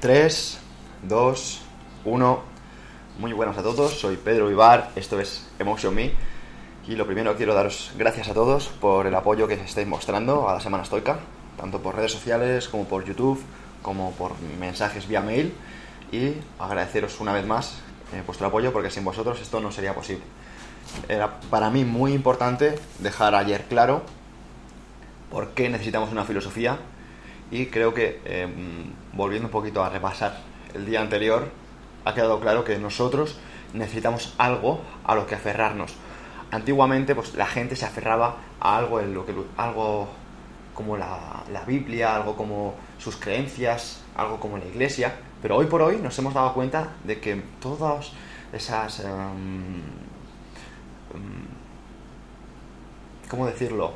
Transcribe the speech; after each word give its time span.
3, 0.00 0.58
2, 1.02 1.60
1. 2.06 2.42
Muy 3.18 3.34
buenas 3.34 3.58
a 3.58 3.62
todos, 3.62 4.00
soy 4.00 4.16
Pedro 4.16 4.48
Vivar, 4.48 4.90
esto 4.96 5.20
es 5.20 5.46
Emotion 5.58 5.94
Me. 5.94 6.12
Y 6.88 6.96
lo 6.96 7.06
primero 7.06 7.36
quiero 7.36 7.52
daros 7.52 7.92
gracias 7.98 8.30
a 8.30 8.34
todos 8.34 8.68
por 8.68 9.06
el 9.06 9.14
apoyo 9.14 9.46
que 9.46 9.54
estáis 9.54 9.86
mostrando 9.86 10.48
a 10.48 10.54
la 10.54 10.60
Semana 10.60 10.84
Estoica, 10.84 11.18
tanto 11.58 11.82
por 11.82 11.96
redes 11.96 12.12
sociales 12.12 12.68
como 12.68 12.86
por 12.86 13.04
YouTube, 13.04 13.42
como 13.82 14.12
por 14.12 14.32
mensajes 14.58 15.06
vía 15.06 15.20
mail. 15.20 15.52
Y 16.10 16.32
agradeceros 16.58 17.20
una 17.20 17.34
vez 17.34 17.46
más 17.46 17.74
eh, 18.14 18.22
vuestro 18.24 18.46
apoyo 18.46 18.72
porque 18.72 18.90
sin 18.90 19.04
vosotros 19.04 19.38
esto 19.42 19.60
no 19.60 19.70
sería 19.70 19.94
posible. 19.94 20.24
Era 21.10 21.40
para 21.50 21.68
mí 21.68 21.84
muy 21.84 22.14
importante 22.14 22.78
dejar 23.00 23.34
ayer 23.34 23.66
claro 23.68 24.02
por 25.30 25.50
qué 25.50 25.68
necesitamos 25.68 26.10
una 26.10 26.24
filosofía 26.24 26.78
y 27.50 27.66
creo 27.66 27.92
que, 27.92 28.20
em, 28.24 28.92
volviendo 29.12 29.48
un 29.48 29.52
poquito 29.52 29.82
a 29.82 29.88
repasar 29.88 30.40
el 30.74 30.86
día 30.86 31.00
anterior, 31.00 31.48
ha 32.04 32.14
quedado 32.14 32.40
claro 32.40 32.64
que 32.64 32.78
nosotros 32.78 33.38
necesitamos 33.74 34.34
algo 34.38 34.80
a 35.04 35.14
lo 35.14 35.26
que 35.26 35.34
aferrarnos. 35.34 35.94
Antiguamente, 36.50 37.14
pues 37.14 37.34
la 37.34 37.46
gente 37.46 37.76
se 37.76 37.86
aferraba 37.86 38.36
a 38.60 38.76
algo 38.76 39.00
en 39.00 39.14
lo 39.14 39.26
que 39.26 39.34
algo 39.56 40.08
como 40.74 40.96
la, 40.96 41.44
la 41.52 41.64
Biblia, 41.64 42.16
algo 42.16 42.36
como 42.36 42.74
sus 42.98 43.16
creencias, 43.16 44.02
algo 44.16 44.40
como 44.40 44.58
la 44.58 44.64
iglesia, 44.64 45.14
pero 45.42 45.56
hoy 45.56 45.66
por 45.66 45.82
hoy 45.82 45.96
nos 45.96 46.18
hemos 46.18 46.34
dado 46.34 46.52
cuenta 46.54 46.94
de 47.04 47.20
que 47.20 47.42
todas 47.60 48.12
esas... 48.52 49.00
em, 49.00 49.76
em, 51.14 51.60
¿Cómo 53.28 53.46
decirlo? 53.46 53.92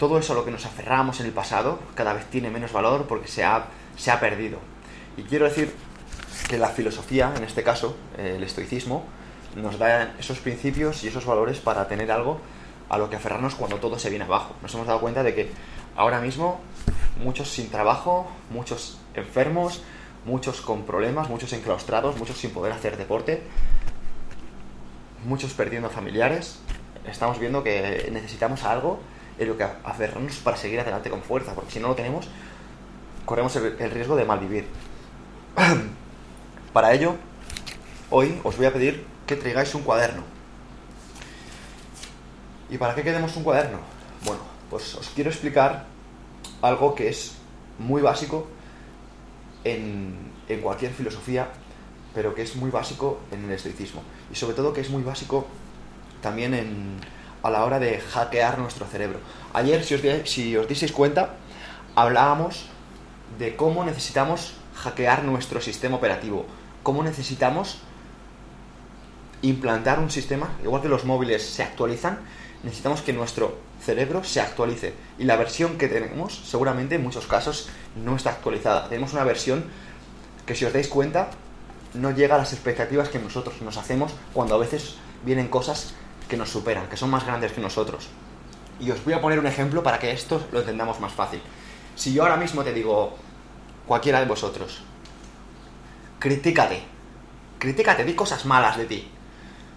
Todo 0.00 0.18
eso 0.18 0.32
a 0.32 0.36
lo 0.36 0.46
que 0.46 0.50
nos 0.50 0.64
aferramos 0.64 1.20
en 1.20 1.26
el 1.26 1.32
pasado 1.32 1.78
cada 1.94 2.14
vez 2.14 2.24
tiene 2.24 2.50
menos 2.50 2.72
valor 2.72 3.06
porque 3.06 3.28
se 3.28 3.44
ha, 3.44 3.66
se 3.96 4.10
ha 4.10 4.18
perdido. 4.18 4.58
Y 5.18 5.22
quiero 5.24 5.44
decir 5.44 5.74
que 6.48 6.56
la 6.56 6.70
filosofía, 6.70 7.34
en 7.36 7.44
este 7.44 7.62
caso, 7.62 7.94
eh, 8.16 8.32
el 8.36 8.42
estoicismo, 8.42 9.04
nos 9.56 9.78
da 9.78 10.14
esos 10.18 10.38
principios 10.38 11.04
y 11.04 11.08
esos 11.08 11.26
valores 11.26 11.58
para 11.58 11.86
tener 11.86 12.10
algo 12.10 12.40
a 12.88 12.96
lo 12.96 13.10
que 13.10 13.16
aferrarnos 13.16 13.54
cuando 13.54 13.76
todo 13.76 13.98
se 13.98 14.08
viene 14.08 14.24
abajo. 14.24 14.54
Nos 14.62 14.74
hemos 14.74 14.86
dado 14.86 15.00
cuenta 15.00 15.22
de 15.22 15.34
que 15.34 15.50
ahora 15.94 16.18
mismo 16.20 16.60
muchos 17.22 17.50
sin 17.50 17.68
trabajo, 17.70 18.26
muchos 18.48 18.98
enfermos, 19.12 19.82
muchos 20.24 20.62
con 20.62 20.84
problemas, 20.84 21.28
muchos 21.28 21.52
enclaustrados, 21.52 22.16
muchos 22.16 22.38
sin 22.38 22.52
poder 22.52 22.72
hacer 22.72 22.96
deporte, 22.96 23.42
muchos 25.26 25.52
perdiendo 25.52 25.90
familiares. 25.90 26.58
Estamos 27.04 27.38
viendo 27.38 27.62
que 27.62 28.08
necesitamos 28.10 28.64
algo 28.64 28.98
en 29.40 29.48
lo 29.48 29.56
que 29.56 29.64
aferrarnos 29.64 30.36
para 30.36 30.56
seguir 30.56 30.78
adelante 30.78 31.08
con 31.08 31.22
fuerza, 31.22 31.54
porque 31.54 31.72
si 31.72 31.80
no 31.80 31.88
lo 31.88 31.94
tenemos, 31.94 32.28
corremos 33.24 33.56
el, 33.56 33.90
riesgo 33.90 34.14
de 34.14 34.26
malvivir. 34.26 34.66
para 36.74 36.92
ello, 36.92 37.16
hoy 38.10 38.38
os 38.44 38.56
voy 38.58 38.66
a 38.66 38.72
pedir 38.72 39.06
que 39.26 39.36
traigáis 39.36 39.74
un 39.74 39.82
cuaderno. 39.82 40.22
¿Y 42.68 42.76
para 42.76 42.94
qué 42.94 43.02
queremos 43.02 43.34
un 43.34 43.42
cuaderno? 43.42 43.78
Bueno, 44.26 44.42
pues 44.68 44.94
os 44.94 45.08
quiero 45.08 45.30
explicar 45.30 45.86
algo 46.60 46.94
que 46.94 47.08
es 47.08 47.36
muy 47.78 48.02
básico 48.02 48.46
en, 49.64 50.32
en 50.48 50.60
cualquier 50.60 50.92
filosofía, 50.92 51.48
pero 52.14 52.34
que 52.34 52.42
es 52.42 52.56
muy 52.56 52.70
básico 52.70 53.20
en 53.32 53.46
el 53.46 53.52
estoicismo. 53.52 54.02
Y 54.30 54.34
sobre 54.34 54.54
todo 54.54 54.74
que 54.74 54.82
es 54.82 54.90
muy 54.90 55.02
básico 55.02 55.46
también 56.20 56.52
en, 56.52 57.00
a 57.42 57.50
la 57.50 57.64
hora 57.64 57.78
de 57.78 58.00
hackear 58.00 58.58
nuestro 58.58 58.86
cerebro. 58.86 59.18
Ayer, 59.52 59.84
si 59.84 59.94
os, 59.94 60.28
si 60.28 60.56
os 60.56 60.92
cuenta, 60.92 61.36
hablábamos 61.94 62.66
de 63.38 63.56
cómo 63.56 63.84
necesitamos 63.84 64.54
hackear 64.74 65.24
nuestro 65.24 65.60
sistema 65.60 65.96
operativo, 65.96 66.46
cómo 66.82 67.02
necesitamos 67.02 67.78
implantar 69.42 69.98
un 69.98 70.10
sistema, 70.10 70.50
igual 70.62 70.82
que 70.82 70.88
los 70.88 71.04
móviles 71.04 71.44
se 71.44 71.62
actualizan, 71.62 72.18
necesitamos 72.62 73.02
que 73.02 73.12
nuestro 73.12 73.58
cerebro 73.80 74.22
se 74.24 74.40
actualice. 74.40 74.92
Y 75.18 75.24
la 75.24 75.36
versión 75.36 75.78
que 75.78 75.88
tenemos, 75.88 76.34
seguramente 76.34 76.96
en 76.96 77.02
muchos 77.02 77.26
casos, 77.26 77.68
no 77.96 78.16
está 78.16 78.30
actualizada. 78.30 78.88
Tenemos 78.88 79.12
una 79.12 79.24
versión 79.24 79.64
que, 80.46 80.54
si 80.54 80.64
os 80.64 80.72
dais 80.72 80.88
cuenta, 80.88 81.30
no 81.94 82.10
llega 82.10 82.34
a 82.34 82.38
las 82.38 82.52
expectativas 82.52 83.08
que 83.08 83.18
nosotros 83.18 83.60
nos 83.62 83.76
hacemos 83.76 84.12
cuando 84.32 84.54
a 84.54 84.58
veces 84.58 84.96
vienen 85.24 85.48
cosas 85.48 85.94
que 86.30 86.38
nos 86.38 86.48
superan, 86.48 86.88
que 86.88 86.96
son 86.96 87.10
más 87.10 87.26
grandes 87.26 87.52
que 87.52 87.60
nosotros. 87.60 88.08
Y 88.78 88.90
os 88.90 89.04
voy 89.04 89.12
a 89.12 89.20
poner 89.20 89.38
un 89.38 89.46
ejemplo 89.46 89.82
para 89.82 89.98
que 89.98 90.12
esto 90.12 90.46
lo 90.52 90.60
entendamos 90.60 91.00
más 91.00 91.12
fácil. 91.12 91.42
Si 91.96 92.14
yo 92.14 92.22
ahora 92.22 92.36
mismo 92.36 92.64
te 92.64 92.72
digo, 92.72 93.14
cualquiera 93.86 94.20
de 94.20 94.26
vosotros, 94.26 94.82
critícate, 96.18 96.82
critícate, 97.58 98.04
di 98.04 98.14
cosas 98.14 98.46
malas 98.46 98.78
de 98.78 98.86
ti, 98.86 99.08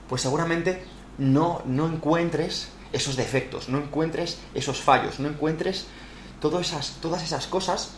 pues 0.07 0.21
seguramente 0.21 0.85
no, 1.17 1.61
no 1.65 1.87
encuentres 1.87 2.71
esos 2.93 3.15
defectos, 3.15 3.67
no 3.67 3.79
encuentres 3.79 4.39
esos 4.53 4.79
fallos, 4.79 5.19
no 5.19 5.27
encuentres 5.27 5.87
todas 6.39 6.67
esas, 6.67 6.97
todas 7.01 7.23
esas 7.23 7.47
cosas 7.47 7.95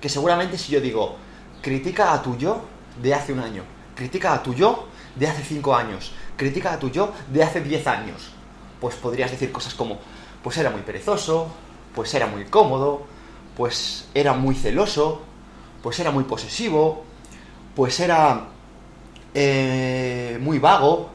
que 0.00 0.08
seguramente 0.08 0.58
si 0.58 0.72
yo 0.72 0.80
digo, 0.80 1.16
critica 1.62 2.12
a 2.12 2.22
tu 2.22 2.36
yo 2.36 2.62
de 3.02 3.14
hace 3.14 3.32
un 3.32 3.40
año, 3.40 3.64
critica 3.94 4.34
a 4.34 4.42
tu 4.42 4.54
yo 4.54 4.86
de 5.16 5.26
hace 5.26 5.42
cinco 5.42 5.74
años, 5.74 6.12
critica 6.36 6.72
a 6.72 6.78
tu 6.78 6.90
yo 6.90 7.12
de 7.32 7.42
hace 7.42 7.60
10 7.60 7.86
años. 7.86 8.30
Pues 8.80 8.94
podrías 8.96 9.30
decir 9.30 9.50
cosas 9.52 9.74
como, 9.74 9.98
pues 10.42 10.56
era 10.58 10.70
muy 10.70 10.82
perezoso, 10.82 11.48
pues 11.94 12.12
era 12.14 12.26
muy 12.26 12.44
cómodo, 12.44 13.06
pues 13.56 14.08
era 14.14 14.34
muy 14.34 14.54
celoso, 14.54 15.22
pues 15.82 15.98
era 15.98 16.10
muy 16.10 16.24
posesivo, 16.24 17.04
pues 17.74 17.98
era 18.00 18.48
eh, 19.34 20.38
muy 20.40 20.58
vago. 20.58 21.10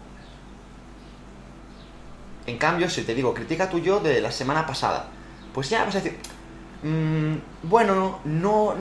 En 2.48 2.58
cambio, 2.58 2.90
si 2.90 3.04
te 3.04 3.14
digo, 3.14 3.34
critica 3.34 3.70
tu 3.70 3.80
yo 3.80 4.00
de 4.00 4.20
la 4.22 4.32
semana 4.32 4.66
pasada, 4.66 5.08
pues 5.54 5.70
ya 5.70 5.86
vas 5.86 5.96
a 5.96 6.02
decir, 6.02 6.18
mmm, 6.84 7.36
bueno, 7.64 8.20
no, 8.26 8.74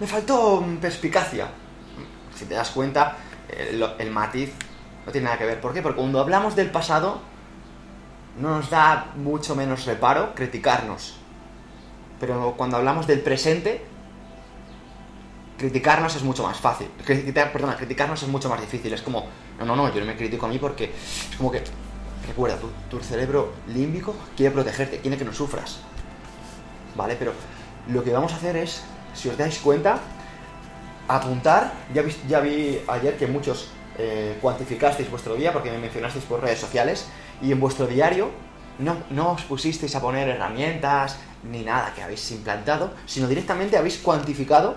me 0.00 0.06
faltó 0.06 0.64
perspicacia. 0.80 1.48
Si 2.34 2.44
te 2.44 2.54
das 2.54 2.70
cuenta, 2.70 3.16
el, 3.48 3.84
el 3.98 4.10
matiz 4.10 4.52
no 5.06 5.12
tiene 5.12 5.26
nada 5.26 5.38
que 5.38 5.46
ver. 5.46 5.60
¿Por 5.60 5.72
qué? 5.72 5.80
Porque 5.80 6.00
cuando 6.00 6.20
hablamos 6.20 6.56
del 6.56 6.70
pasado, 6.70 7.20
no 8.40 8.56
nos 8.56 8.68
da 8.68 9.12
mucho 9.16 9.54
menos 9.54 9.86
reparo 9.86 10.34
criticarnos. 10.34 11.16
Pero 12.18 12.54
cuando 12.56 12.76
hablamos 12.76 13.06
del 13.06 13.20
presente, 13.20 13.84
criticarnos 15.58 16.16
es 16.16 16.22
mucho 16.22 16.42
más 16.42 16.58
fácil. 16.58 16.88
Criticar, 17.04 17.52
perdona, 17.52 17.76
criticarnos 17.76 18.22
es 18.22 18.28
mucho 18.28 18.48
más 18.48 18.60
difícil. 18.60 18.92
Es 18.92 19.02
como, 19.02 19.26
no, 19.58 19.64
no, 19.64 19.76
no, 19.76 19.92
yo 19.94 20.00
no 20.00 20.06
me 20.06 20.16
critico 20.16 20.46
a 20.46 20.48
mí 20.48 20.58
porque 20.58 20.92
es 21.30 21.36
como 21.36 21.52
que, 21.52 21.62
recuerda, 22.26 22.58
tu, 22.58 22.68
tu 22.90 23.02
cerebro 23.02 23.52
límbico 23.68 24.14
quiere 24.36 24.52
protegerte, 24.52 24.98
quiere 24.98 25.16
que 25.16 25.24
no 25.24 25.32
sufras. 25.32 25.78
¿Vale? 26.96 27.14
Pero 27.16 27.32
lo 27.88 28.02
que 28.02 28.12
vamos 28.12 28.32
a 28.32 28.36
hacer 28.36 28.56
es, 28.56 28.82
si 29.14 29.28
os 29.28 29.38
dais 29.38 29.58
cuenta, 29.58 30.00
apuntar. 31.06 31.72
Ya 31.94 32.02
vi, 32.02 32.16
ya 32.26 32.40
vi 32.40 32.80
ayer 32.88 33.16
que 33.16 33.26
muchos 33.26 33.70
eh, 33.98 34.38
cuantificasteis 34.40 35.10
vuestro 35.10 35.34
día 35.34 35.52
porque 35.52 35.70
me 35.70 35.78
mencionasteis 35.78 36.24
por 36.24 36.40
redes 36.40 36.58
sociales 36.58 37.06
y 37.40 37.52
en 37.52 37.60
vuestro 37.60 37.86
diario 37.86 38.30
no, 38.78 38.96
no 39.10 39.32
os 39.32 39.42
pusisteis 39.42 39.94
a 39.94 40.00
poner 40.00 40.28
herramientas 40.28 41.18
ni 41.42 41.62
nada 41.62 41.92
que 41.94 42.02
habéis 42.02 42.30
implantado, 42.32 42.92
sino 43.06 43.28
directamente 43.28 43.76
habéis 43.76 43.98
cuantificado 43.98 44.76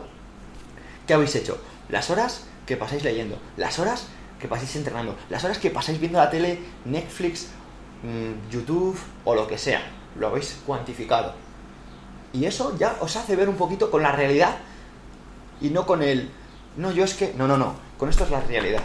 qué 1.06 1.14
habéis 1.14 1.36
hecho. 1.36 1.60
Las 1.90 2.10
horas 2.10 2.46
que 2.66 2.78
pasáis 2.78 3.04
leyendo, 3.04 3.38
las 3.58 3.80
horas 3.80 4.08
que 4.40 4.48
pasáis 4.48 4.76
entrenando, 4.76 5.16
las 5.30 5.44
horas 5.44 5.58
que 5.58 5.72
pasáis 5.72 6.00
viendo 6.00 6.20
la 6.20 6.30
tele, 6.30 6.60
Netflix, 6.86 7.48
mmm, 8.04 8.50
YouTube 8.52 8.98
o 9.26 9.36
lo 9.36 9.48
que 9.48 9.58
sea. 9.58 9.82
Lo 10.18 10.28
habéis 10.28 10.60
cuantificado. 10.66 11.34
Y 12.32 12.46
eso 12.46 12.78
ya 12.78 12.96
os 13.02 13.16
hace 13.16 13.36
ver 13.36 13.50
un 13.50 13.56
poquito 13.56 13.90
con 13.90 14.04
la 14.04 14.12
realidad 14.12 14.58
y 15.60 15.70
no 15.70 15.86
con 15.86 16.04
el... 16.04 16.30
No, 16.78 16.92
yo 16.92 17.04
es 17.04 17.16
que... 17.16 17.34
No, 17.36 17.48
no, 17.48 17.58
no. 17.58 17.74
Con 17.98 18.10
esto 18.10 18.24
es 18.24 18.30
la 18.30 18.42
realidad. 18.42 18.84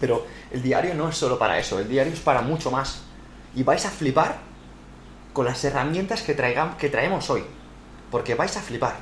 Pero 0.00 0.26
el 0.50 0.62
diario 0.62 0.94
no 0.94 1.08
es 1.08 1.16
solo 1.16 1.38
para 1.38 1.58
eso, 1.58 1.78
el 1.78 1.88
diario 1.88 2.12
es 2.12 2.20
para 2.20 2.40
mucho 2.40 2.70
más. 2.70 3.02
Y 3.54 3.62
vais 3.62 3.84
a 3.84 3.90
flipar 3.90 4.38
con 5.32 5.44
las 5.44 5.62
herramientas 5.62 6.22
que, 6.22 6.34
traigan, 6.34 6.76
que 6.76 6.88
traemos 6.88 7.28
hoy. 7.30 7.44
Porque 8.10 8.34
vais 8.34 8.56
a 8.56 8.62
flipar. 8.62 8.96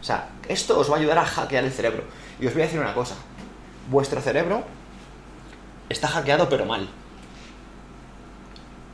O 0.00 0.04
sea, 0.04 0.28
esto 0.48 0.78
os 0.78 0.90
va 0.90 0.96
a 0.96 0.98
ayudar 0.98 1.18
a 1.18 1.24
hackear 1.24 1.64
el 1.64 1.72
cerebro. 1.72 2.04
Y 2.40 2.46
os 2.46 2.52
voy 2.52 2.62
a 2.62 2.64
decir 2.66 2.78
una 2.78 2.94
cosa. 2.94 3.14
Vuestro 3.90 4.20
cerebro 4.20 4.64
está 5.88 6.08
hackeado 6.08 6.48
pero 6.48 6.66
mal. 6.66 6.88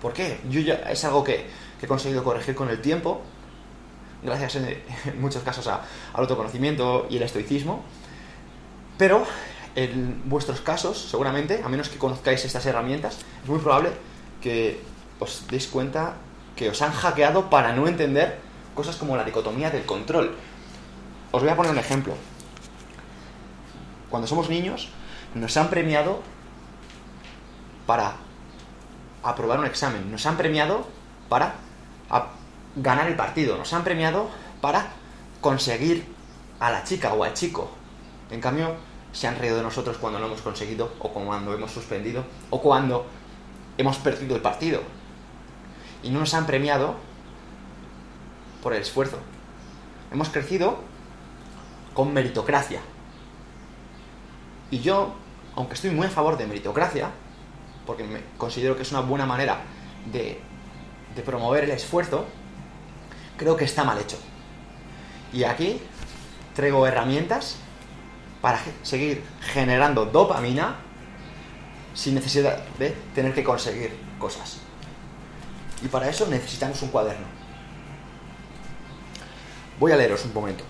¿Por 0.01 0.13
qué? 0.13 0.41
Yo 0.49 0.61
ya, 0.61 0.75
es 0.91 1.05
algo 1.05 1.25
que, 1.25 1.47
he 1.81 1.87
conseguido 1.87 2.25
corregir 2.25 2.55
con 2.55 2.69
el 2.69 2.81
tiempo, 2.81 3.23
gracias 4.23 4.57
en, 4.57 4.83
muchos 5.21 5.43
casos 5.43 5.67
al 5.67 5.81
autoconocimiento 6.15 7.07
y 7.11 7.17
el 7.17 7.23
estoicismo, 7.23 7.85
pero 8.97 9.25
en 9.85 10.29
vuestros 10.29 10.61
casos, 10.61 10.99
seguramente, 10.99 11.63
a 11.65 11.69
menos 11.69 11.89
que 11.89 11.99
conozcáis 11.99 12.45
estas 12.45 12.67
herramientas, 12.67 13.19
es 13.43 13.49
muy 13.49 13.61
probable 13.61 13.91
que 14.41 14.81
os 15.21 15.47
deis 15.49 15.69
cuenta 15.69 16.15
que 16.57 16.69
os 16.69 16.83
han 16.83 16.91
hackeado 16.91 17.49
para 17.49 17.73
no 17.73 17.87
entender 17.87 18.41
cosas 18.75 18.97
como 18.97 19.17
la 19.17 19.23
dicotomía 19.23 19.71
del 19.71 19.87
control. 19.87 20.35
Os 21.31 21.43
voy 21.43 21.51
a 21.51 21.55
poner 21.55 21.71
un 21.71 21.79
ejemplo. 21.79 22.15
Cuando 24.11 24.27
somos 24.27 24.49
niños, 24.49 24.89
nos 25.35 25.57
han 25.57 25.71
premiado 25.71 26.23
para 27.87 28.17
aprobar 29.23 29.61
un 29.61 29.67
examen, 29.67 30.11
nos 30.11 30.27
han 30.27 30.37
premiado 30.37 30.89
para 31.29 31.55
ganar 32.75 33.07
el 33.07 33.15
partido, 33.15 33.57
nos 33.57 33.73
han 33.73 33.85
premiado 33.85 34.29
para 34.61 34.91
conseguir 35.41 36.05
a 36.59 36.73
la 36.73 36.83
chica 36.83 37.13
o 37.15 37.23
al 37.23 37.35
chico. 37.35 37.71
En 38.31 38.41
cambio, 38.41 38.75
se 39.13 39.27
han 39.27 39.37
reído 39.37 39.57
de 39.57 39.63
nosotros 39.63 39.97
cuando 39.99 40.19
lo 40.19 40.27
hemos 40.27 40.43
conseguido, 40.43 40.93
o 40.99 41.09
cuando 41.11 41.55
hemos 41.55 41.71
suspendido, 41.71 42.25
o 42.51 42.61
cuando 42.61 43.07
hemos 43.77 43.97
perdido 43.99 44.37
el 44.37 44.43
partido. 44.43 44.81
Y 46.03 46.11
no 46.11 46.21
nos 46.21 46.35
han 46.35 46.47
premiado 46.47 46.95
por 48.63 48.75
el 48.75 48.83
esfuerzo. 48.83 49.19
Hemos 50.13 50.29
crecido 50.29 50.79
con 51.95 52.13
meritocracia. 52.13 52.81
Y 54.71 54.81
yo, 54.81 55.15
aunque 55.57 55.75
estoy 55.75 55.91
muy 55.91 56.07
a 56.07 56.11
favor 56.11 56.37
de 56.37 56.47
meritocracia, 56.47 57.11
porque 57.87 58.05
considero 58.37 58.77
que 58.77 58.83
es 58.83 58.93
una 58.93 59.01
buena 59.01 59.27
manera 59.27 59.61
de 60.13 60.39
promover 61.25 61.65
el 61.65 61.71
esfuerzo, 61.71 62.27
creo 63.37 63.57
que 63.57 63.65
está 63.65 63.83
mal 63.83 63.99
hecho. 63.99 64.19
Y 65.33 65.45
aquí 65.45 65.81
traigo 66.55 66.87
herramientas 66.87 67.57
para 68.41 68.61
seguir 68.83 69.25
generando 69.41 70.07
dopamina 70.07 70.77
sin 71.95 72.15
necesidad 72.15 72.65
de 72.79 72.91
tener 73.15 73.35
que 73.35 73.43
conseguir 73.43 73.97
cosas. 74.19 74.59
Y 75.83 75.89
para 75.89 76.09
eso 76.09 76.27
necesitamos 76.27 76.81
un 76.83 76.89
cuaderno. 76.91 77.27
Voy 79.79 79.93
a 79.93 79.97
leeros 79.97 80.25
un 80.25 80.35
momento. 80.35 80.65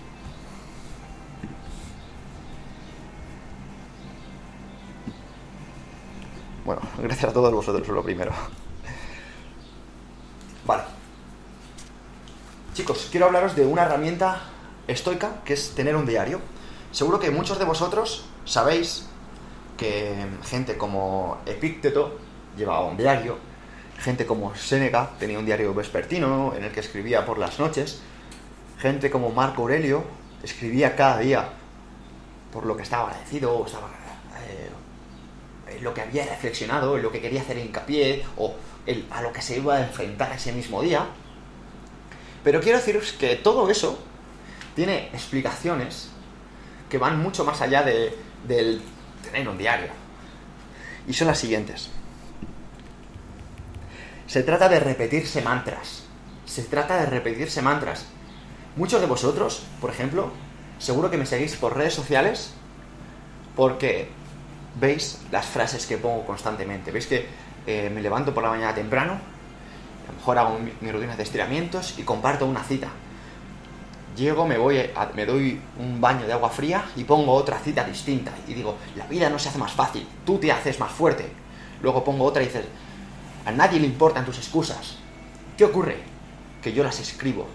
Bueno, 6.65 6.81
gracias 6.99 7.31
a 7.31 7.33
todos 7.33 7.51
vosotros, 7.51 7.87
lo 7.87 8.03
primero. 8.03 8.31
Vale. 10.65 10.83
Chicos, 12.75 13.07
quiero 13.09 13.25
hablaros 13.25 13.55
de 13.55 13.65
una 13.65 13.83
herramienta 13.83 14.41
estoica 14.87 15.41
que 15.43 15.53
es 15.53 15.73
tener 15.73 15.95
un 15.95 16.05
diario. 16.05 16.39
Seguro 16.91 17.19
que 17.19 17.29
muchos 17.29 17.59
de 17.59 17.65
vosotros 17.65 18.25
sabéis 18.45 19.05
que 19.77 20.25
gente 20.43 20.77
como 20.77 21.37
Epícteto 21.45 22.17
llevaba 22.57 22.85
un 22.85 22.97
diario, 22.97 23.37
gente 23.99 24.25
como 24.25 24.55
Séneca 24.55 25.11
tenía 25.19 25.37
un 25.37 25.45
diario 25.45 25.73
vespertino 25.73 26.53
en 26.55 26.63
el 26.63 26.71
que 26.71 26.79
escribía 26.79 27.25
por 27.25 27.37
las 27.37 27.59
noches, 27.59 28.01
gente 28.79 29.11
como 29.11 29.29
Marco 29.29 29.61
Aurelio 29.61 30.03
escribía 30.43 30.95
cada 30.95 31.19
día 31.19 31.49
por 32.51 32.65
lo 32.65 32.75
que 32.75 32.83
estaba 32.83 33.09
agradecido, 33.09 33.63
estaba 33.65 33.87
eh, 34.47 35.79
lo 35.81 35.93
que 35.93 36.01
había 36.01 36.25
reflexionado, 36.25 36.97
lo 36.97 37.11
que 37.11 37.21
quería 37.21 37.41
hacer 37.41 37.57
hincapié 37.57 38.25
o 38.37 38.55
a 39.11 39.21
lo 39.21 39.31
que 39.31 39.41
se 39.41 39.57
iba 39.57 39.75
a 39.75 39.81
enfrentar 39.81 40.31
ese 40.33 40.51
mismo 40.51 40.81
día. 40.81 41.05
Pero 42.43 42.59
quiero 42.61 42.79
deciros 42.79 43.13
que 43.13 43.35
todo 43.35 43.69
eso 43.69 43.99
tiene 44.75 45.07
explicaciones 45.13 46.09
que 46.89 46.97
van 46.97 47.21
mucho 47.21 47.45
más 47.45 47.61
allá 47.61 47.83
de, 47.83 48.17
del 48.47 48.81
tener 49.23 49.47
un 49.47 49.57
diario. 49.57 49.89
Y 51.07 51.13
son 51.13 51.27
las 51.27 51.39
siguientes. 51.39 51.89
Se 54.27 54.43
trata 54.43 54.67
de 54.69 54.79
repetirse 54.79 55.41
mantras. 55.41 56.03
Se 56.45 56.63
trata 56.63 56.97
de 56.99 57.05
repetirse 57.05 57.61
mantras. 57.61 58.05
Muchos 58.75 59.01
de 59.01 59.07
vosotros, 59.07 59.63
por 59.79 59.89
ejemplo, 59.89 60.31
seguro 60.77 61.09
que 61.09 61.17
me 61.17 61.25
seguís 61.25 61.55
por 61.55 61.75
redes 61.75 61.93
sociales 61.93 62.53
porque 63.55 64.09
veis 64.79 65.19
las 65.31 65.45
frases 65.45 65.85
que 65.85 65.97
pongo 65.97 66.25
constantemente. 66.25 66.91
Veis 66.91 67.07
que 67.07 67.27
eh, 67.67 67.89
me 67.93 68.01
levanto 68.01 68.33
por 68.33 68.43
la 68.43 68.49
mañana 68.49 68.73
temprano, 68.73 69.13
a 69.13 70.11
lo 70.11 70.17
mejor 70.17 70.37
hago 70.37 70.59
mi, 70.59 70.73
mi 70.81 70.91
rutina 70.91 71.15
de 71.15 71.23
estiramientos 71.23 71.97
y 71.97 72.03
comparto 72.03 72.45
una 72.45 72.63
cita 72.63 72.89
llego, 74.19 74.45
me 74.45 74.57
voy, 74.57 74.89
me 75.15 75.25
doy 75.25 75.59
un 75.79 75.99
baño 75.99 76.27
de 76.27 76.33
agua 76.33 76.49
fría 76.49 76.85
y 76.95 77.03
pongo 77.03 77.33
otra 77.33 77.57
cita 77.59 77.83
distinta. 77.83 78.31
Y 78.47 78.53
digo, 78.53 78.77
la 78.95 79.07
vida 79.07 79.29
no 79.29 79.39
se 79.39 79.49
hace 79.49 79.57
más 79.57 79.71
fácil, 79.71 80.07
tú 80.25 80.37
te 80.37 80.51
haces 80.51 80.79
más 80.79 80.91
fuerte. 80.91 81.27
Luego 81.81 82.03
pongo 82.03 82.25
otra 82.25 82.43
y 82.43 82.47
dices, 82.47 82.65
a 83.45 83.51
nadie 83.51 83.79
le 83.79 83.87
importan 83.87 84.25
tus 84.25 84.37
excusas. 84.37 84.97
¿Qué 85.57 85.65
ocurre? 85.65 85.97
Que 86.61 86.73
yo 86.73 86.83
las 86.83 86.99
escribo. 86.99 87.47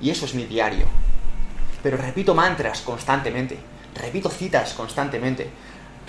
Y 0.00 0.10
eso 0.10 0.26
es 0.26 0.34
mi 0.34 0.44
diario. 0.44 0.86
Pero 1.82 1.96
repito 1.96 2.34
mantras 2.34 2.82
constantemente, 2.82 3.56
repito 3.94 4.28
citas 4.28 4.74
constantemente, 4.74 5.48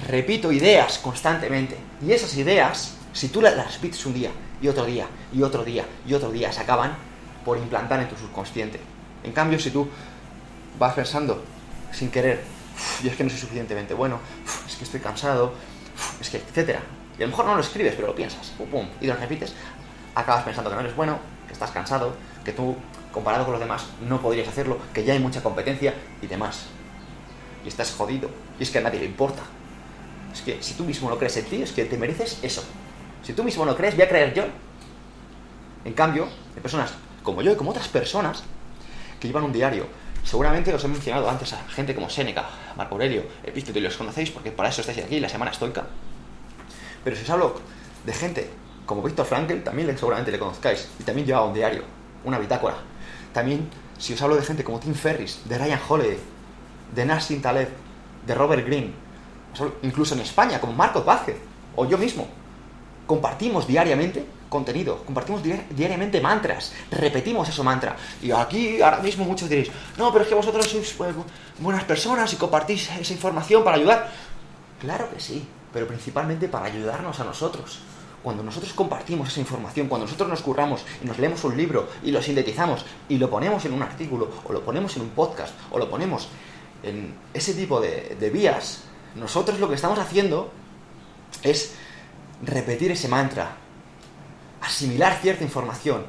repito 0.07 0.51
ideas 0.51 0.98
constantemente. 0.98 1.77
Y 2.06 2.12
esas 2.12 2.36
ideas, 2.38 2.98
si 3.13 3.30
tú 3.30 3.42
las 3.42 3.74
repites 3.75 4.06
un 4.06 4.13
día 4.13 4.31
y 4.62 4.68
otro 4.68 4.86
día 4.86 5.07
y 5.33 5.44
otro 5.44 5.63
día 5.63 5.86
y 6.07 6.13
otro 6.13 6.31
día, 6.31 6.51
se 6.51 6.62
acaban 6.62 6.95
por 7.45 7.57
implantar 7.57 8.00
en 8.00 8.10
tu 8.10 8.16
subconsciente. 8.16 8.80
En 9.24 9.31
cambio, 9.31 9.60
si 9.60 9.71
tú 9.71 9.88
vas 10.77 10.94
pensando 10.94 11.44
sin 11.92 12.10
querer, 12.10 12.42
yo 13.04 13.12
es 13.12 13.18
que 13.18 13.24
no 13.24 13.30
soy 13.30 13.39
suficientemente 13.39 13.94
bueno, 13.94 14.19
es 14.68 14.75
que 14.75 14.83
estoy 14.83 15.00
cansado, 15.00 15.54
es 16.21 16.30
que, 16.30 16.38
etcétera, 16.38 16.81
y 17.18 17.24
a 17.24 17.25
lo 17.25 17.31
mejor 17.31 17.45
no 17.45 17.56
lo 17.56 17.62
escribes, 17.62 17.94
pero 17.95 18.07
lo 18.07 18.16
piensas, 18.16 18.54
pum, 18.71 18.88
y 19.01 19.07
lo 19.07 19.16
repites, 19.16 19.54
acabas 20.16 20.44
pensando 20.44 20.69
que 20.69 20.75
no 20.75 20.81
eres 20.81 20.95
bueno, 20.95 21.19
que 21.48 21.54
estás 21.54 21.71
cansado, 21.71 22.16
que 22.45 22.54
tú, 22.54 22.75
comparado 23.12 23.44
con 23.44 23.54
los 23.54 23.62
demás, 23.62 23.88
no 24.07 24.21
podrías 24.21 24.48
hacerlo, 24.48 24.77
que 24.94 25.04
ya 25.04 25.13
hay 25.13 25.19
mucha 25.19 25.44
competencia 25.44 25.94
y 26.21 26.27
demás. 26.27 26.66
Y 27.66 27.68
estás 27.68 27.92
jodido. 27.92 28.30
Y 28.59 28.64
es 28.64 28.71
que 28.71 28.78
a 28.78 28.81
nadie 28.81 28.99
le 28.99 29.06
importa. 29.06 29.42
Es 30.31 30.42
que 30.42 30.61
si 30.61 30.76
tú 30.76 30.85
mismo 30.85 31.09
no 31.09 31.18
crees 31.18 31.35
en 31.38 31.45
ti, 31.45 31.61
es 31.61 31.71
que 31.71 31.85
te 31.85 31.97
mereces 31.97 32.40
eso. 32.42 32.64
Si 33.23 33.33
tú 33.33 33.44
mismo 33.44 33.66
no 33.66 33.76
crees, 33.76 33.95
voy 33.95 34.04
a 34.04 34.09
creer 34.09 34.33
yo. 34.33 34.44
En 35.83 35.94
cambio, 35.94 36.28
hay 36.56 36.61
personas 36.61 36.94
como 37.23 37.42
yo 37.42 37.52
y 37.52 37.56
como 37.56 37.71
otras 37.71 37.88
personas 37.88 38.44
que 39.19 39.28
llevan 39.28 39.44
un 39.44 39.54
diario. 39.54 39.85
Seguramente 40.23 40.73
os 40.73 40.83
he 40.83 40.88
mencionado 40.88 41.30
antes 41.30 41.54
a 41.54 41.64
gente 41.69 41.95
como 41.95 42.09
Séneca, 42.09 42.45
Marco 42.76 42.95
Aurelio, 42.95 43.23
Epícteto, 43.44 43.80
y 43.80 43.81
los 43.81 43.95
conocéis 43.95 44.31
porque 44.31 44.52
para 44.52 44.69
eso 44.69 44.81
estáis 44.81 44.99
aquí, 44.99 45.19
la 45.19 45.30
semana 45.30 45.52
estoica. 45.52 45.85
Pero 47.04 47.16
si 47.16 47.23
os 47.23 47.30
hablo 47.30 47.61
de 48.06 48.14
gente 48.14 48.49
como 48.85 49.02
Víctor 49.02 49.26
Frankl, 49.26 49.61
también 49.64 49.97
seguramente 49.97 50.31
le 50.31 50.40
conozcáis, 50.40 50.90
y 50.99 51.04
también 51.04 51.28
llevaba 51.28 51.45
un 51.45 51.54
diario, 51.54 51.83
una 52.23 52.40
bitácora. 52.40 52.78
También, 53.33 53.69
si 53.97 54.14
os 54.14 54.21
hablo 54.21 54.35
de 54.35 54.42
gente 54.42 54.64
como 54.64 54.80
Tim 54.80 54.95
Ferris, 54.95 55.42
de 55.45 55.57
Ryan 55.57 55.80
Holiday, 55.88 56.19
de 56.95 57.06
Nassim 57.06 57.42
Taleb, 57.42 57.69
de 58.26 58.35
Robert 58.35 58.66
Greene, 58.66 58.94
incluso 59.83 60.16
en 60.16 60.21
España, 60.21 60.59
como 60.59 60.73
Marco 60.73 61.04
Vázquez, 61.04 61.38
o 61.76 61.85
yo 61.85 61.97
mismo, 61.97 62.28
compartimos 63.09 63.66
diariamente 63.66 64.23
contenido, 64.49 65.04
compartimos 65.04 65.42
diariamente 65.42 66.21
mantras, 66.21 66.71
repetimos 66.92 67.49
eso 67.49 67.63
mantra. 67.63 67.95
Y 68.21 68.30
aquí 68.30 68.83
ahora 68.83 68.99
mismo 68.99 69.25
muchos 69.25 69.49
diréis, 69.49 69.71
no, 69.97 70.11
pero 70.11 70.23
es 70.23 70.30
que 70.30 70.35
vosotros 70.35 70.68
sois 70.68 70.94
pues, 70.94 71.16
buenas 71.57 71.85
personas 71.85 72.31
y 72.33 72.35
compartís 72.35 72.87
esa 72.92 73.11
información 73.11 73.63
para 73.63 73.78
ayudar. 73.78 74.11
Claro 74.80 75.09
que 75.09 75.19
sí, 75.19 75.44
pero 75.73 75.87
principalmente 75.87 76.47
para 76.49 76.68
ayudarnos 76.68 77.19
a 77.19 77.23
nosotros. 77.23 77.80
Cuando 78.21 78.44
nosotros 78.44 78.73
compartimos 78.73 79.30
esa 79.30 79.39
información, 79.39 79.87
cuando 79.87 80.06
nosotros 80.06 80.30
nos 80.30 80.44
curramos 80.44 80.85
y 81.04 81.07
nos 81.07 81.18
leemos 81.18 81.44
un 81.45 81.57
libro 81.57 81.89
y 82.04 82.11
lo 82.11 82.21
sintetizamos 82.21 82.85
y 83.09 83.18
lo 83.18 83.28
ponemos 83.28 83.66
en 83.66 83.73
un 83.73 83.81
artículo 83.81 84.30
o 84.45 84.54
lo 84.54 84.61
ponemos 84.61 84.95
en 84.97 85.01
un 85.01 85.09
podcast 85.09 85.56
o 85.71 85.80
lo 85.80 85.89
ponemos 85.89 86.28
en 86.83 87.16
ese 87.33 87.56
tipo 87.56 87.81
de, 87.81 88.16
de 88.19 88.30
vías, 88.30 88.83
nosotros 89.16 89.59
lo 89.59 89.68
que 89.68 89.73
estamos 89.73 89.97
haciendo 89.97 90.51
es 91.42 91.73
repetir 92.42 92.92
ese 92.92 93.08
mantra, 93.08 93.56
asimilar 94.62 95.18
cierta 95.22 95.44
información, 95.44 96.06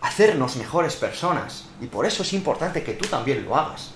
hacernos 0.00 0.56
mejores 0.56 0.96
personas. 0.96 1.66
Y 1.80 1.86
por 1.86 2.06
eso 2.06 2.22
es 2.22 2.32
importante 2.32 2.82
que 2.82 2.94
tú 2.94 3.08
también 3.08 3.44
lo 3.44 3.56
hagas. 3.56 3.92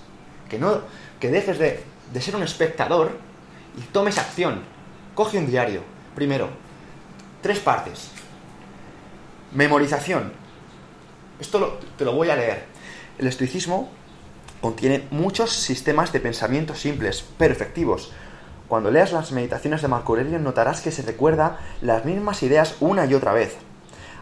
Que, 0.49 0.57
no, 0.57 0.81
que 1.19 1.29
dejes 1.29 1.57
de, 1.59 1.83
ser 2.21 2.35
un 2.35 2.43
espectador 2.43 3.17
y 3.77 3.81
tomes 3.91 4.17
acción. 4.17 4.61
Coge 5.15 5.37
un 5.37 5.47
diario. 5.47 5.81
Primero, 6.15 6.49
tres 7.41 7.59
partes. 7.59 8.09
Memorización. 9.53 10.33
Esto 11.39 11.79
te 11.97 12.05
lo 12.05 12.13
voy 12.13 12.29
a 12.29 12.35
leer. 12.35 12.65
El 13.17 13.27
estoicismo 13.27 13.89
contiene 14.61 15.07
muchos 15.11 15.51
sistemas 15.51 16.13
de 16.13 16.19
pensamiento 16.19 16.75
simples, 16.75 17.23
pero 17.37 17.53
efectivos. 17.53 18.11
Cuando 18.67 18.91
leas 18.91 19.11
las 19.11 19.31
meditaciones 19.31 19.81
de 19.81 19.87
Marco 19.87 20.13
Aurelio 20.13 20.39
notarás 20.39 20.81
que 20.81 20.91
se 20.91 21.01
recuerda 21.01 21.59
las 21.81 22.05
mismas 22.05 22.41
ideas 22.43 22.75
una 22.79 23.05
y 23.05 23.13
otra 23.13 23.33
vez. 23.33 23.57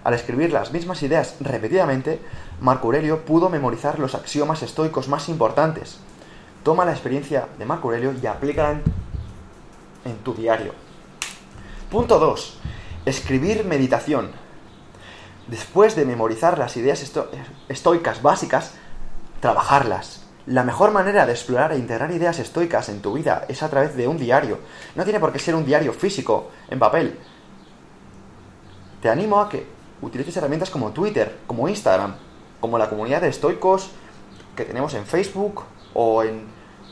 Al 0.03 0.15
escribir 0.15 0.51
las 0.51 0.71
mismas 0.71 1.03
ideas 1.03 1.35
repetidamente, 1.39 2.19
Marco 2.59 2.87
Aurelio 2.87 3.23
pudo 3.23 3.49
memorizar 3.49 3.99
los 3.99 4.15
axiomas 4.15 4.63
estoicos 4.63 5.07
más 5.07 5.29
importantes. 5.29 5.99
Toma 6.63 6.85
la 6.85 6.91
experiencia 6.91 7.47
de 7.59 7.65
Marco 7.65 7.87
Aurelio 7.87 8.13
y 8.21 8.25
aplícala 8.25 8.81
en, 10.05 10.17
tu 10.23 10.33
diario. 10.33 10.73
Punto 11.91 12.17
2. 12.19 12.59
Escribir 13.05 13.63
meditación. 13.65 14.31
Después 15.47 15.95
de 15.95 16.05
memorizar 16.05 16.57
las 16.57 16.77
ideas 16.77 17.01
esto 17.01 17.29
estoicas 17.67 18.21
básicas, 18.21 18.73
trabajarlas. 19.39 20.25
La 20.47 20.63
mejor 20.63 20.91
manera 20.91 21.25
de 21.25 21.33
explorar 21.33 21.71
e 21.71 21.77
integrar 21.77 22.11
ideas 22.11 22.39
estoicas 22.39 22.89
en 22.89 23.01
tu 23.01 23.13
vida 23.13 23.45
es 23.47 23.61
a 23.61 23.69
través 23.69 23.95
de 23.95 24.07
un 24.07 24.17
diario. 24.17 24.59
No 24.95 25.03
tiene 25.03 25.19
por 25.19 25.31
qué 25.31 25.37
ser 25.37 25.53
un 25.53 25.65
diario 25.65 25.93
físico, 25.93 26.49
en 26.69 26.79
papel. 26.79 27.19
Te 29.01 29.09
animo 29.09 29.39
a 29.39 29.49
que 29.49 29.67
utilices 30.01 30.35
herramientas 30.37 30.71
como 30.71 30.91
Twitter, 30.91 31.37
como 31.45 31.69
Instagram, 31.69 32.15
como 32.59 32.77
la 32.77 32.89
comunidad 32.89 33.21
de 33.21 33.29
estoicos 33.29 33.91
que 34.55 34.65
tenemos 34.65 34.93
en 34.95 35.05
Facebook 35.05 35.63
o 35.93 36.23
en, 36.23 36.45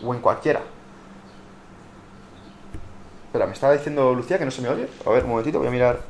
o 0.04 0.14
en 0.14 0.22
cualquiera. 0.22 0.62
Espera, 3.26 3.48
me 3.48 3.54
estaba 3.54 3.74
diciendo 3.74 4.14
Lucía 4.14 4.38
que 4.38 4.46
no 4.46 4.52
se 4.52 4.62
me 4.62 4.70
oye. 4.70 4.88
A 5.06 5.10
ver, 5.10 5.24
un 5.24 5.32
momentito, 5.32 5.58
voy 5.58 5.68
a 5.68 5.72
mirar. 5.72 6.02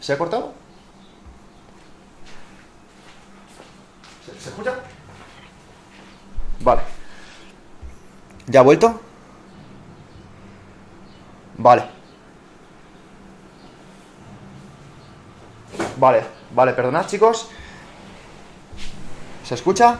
¿Se 0.00 0.12
ha 0.12 0.18
cortado? 0.18 0.63
¿Se, 4.44 4.50
¿se 4.50 4.50
escucha? 4.50 4.74
Vale. 6.60 6.82
¿Ya 8.46 8.60
ha 8.60 8.62
vuelto? 8.62 9.00
Vale. 11.56 11.84
Vale, 15.96 16.24
vale, 16.54 16.72
perdonad 16.74 17.06
chicos. 17.06 17.48
¿Se 19.44 19.54
escucha? 19.54 19.98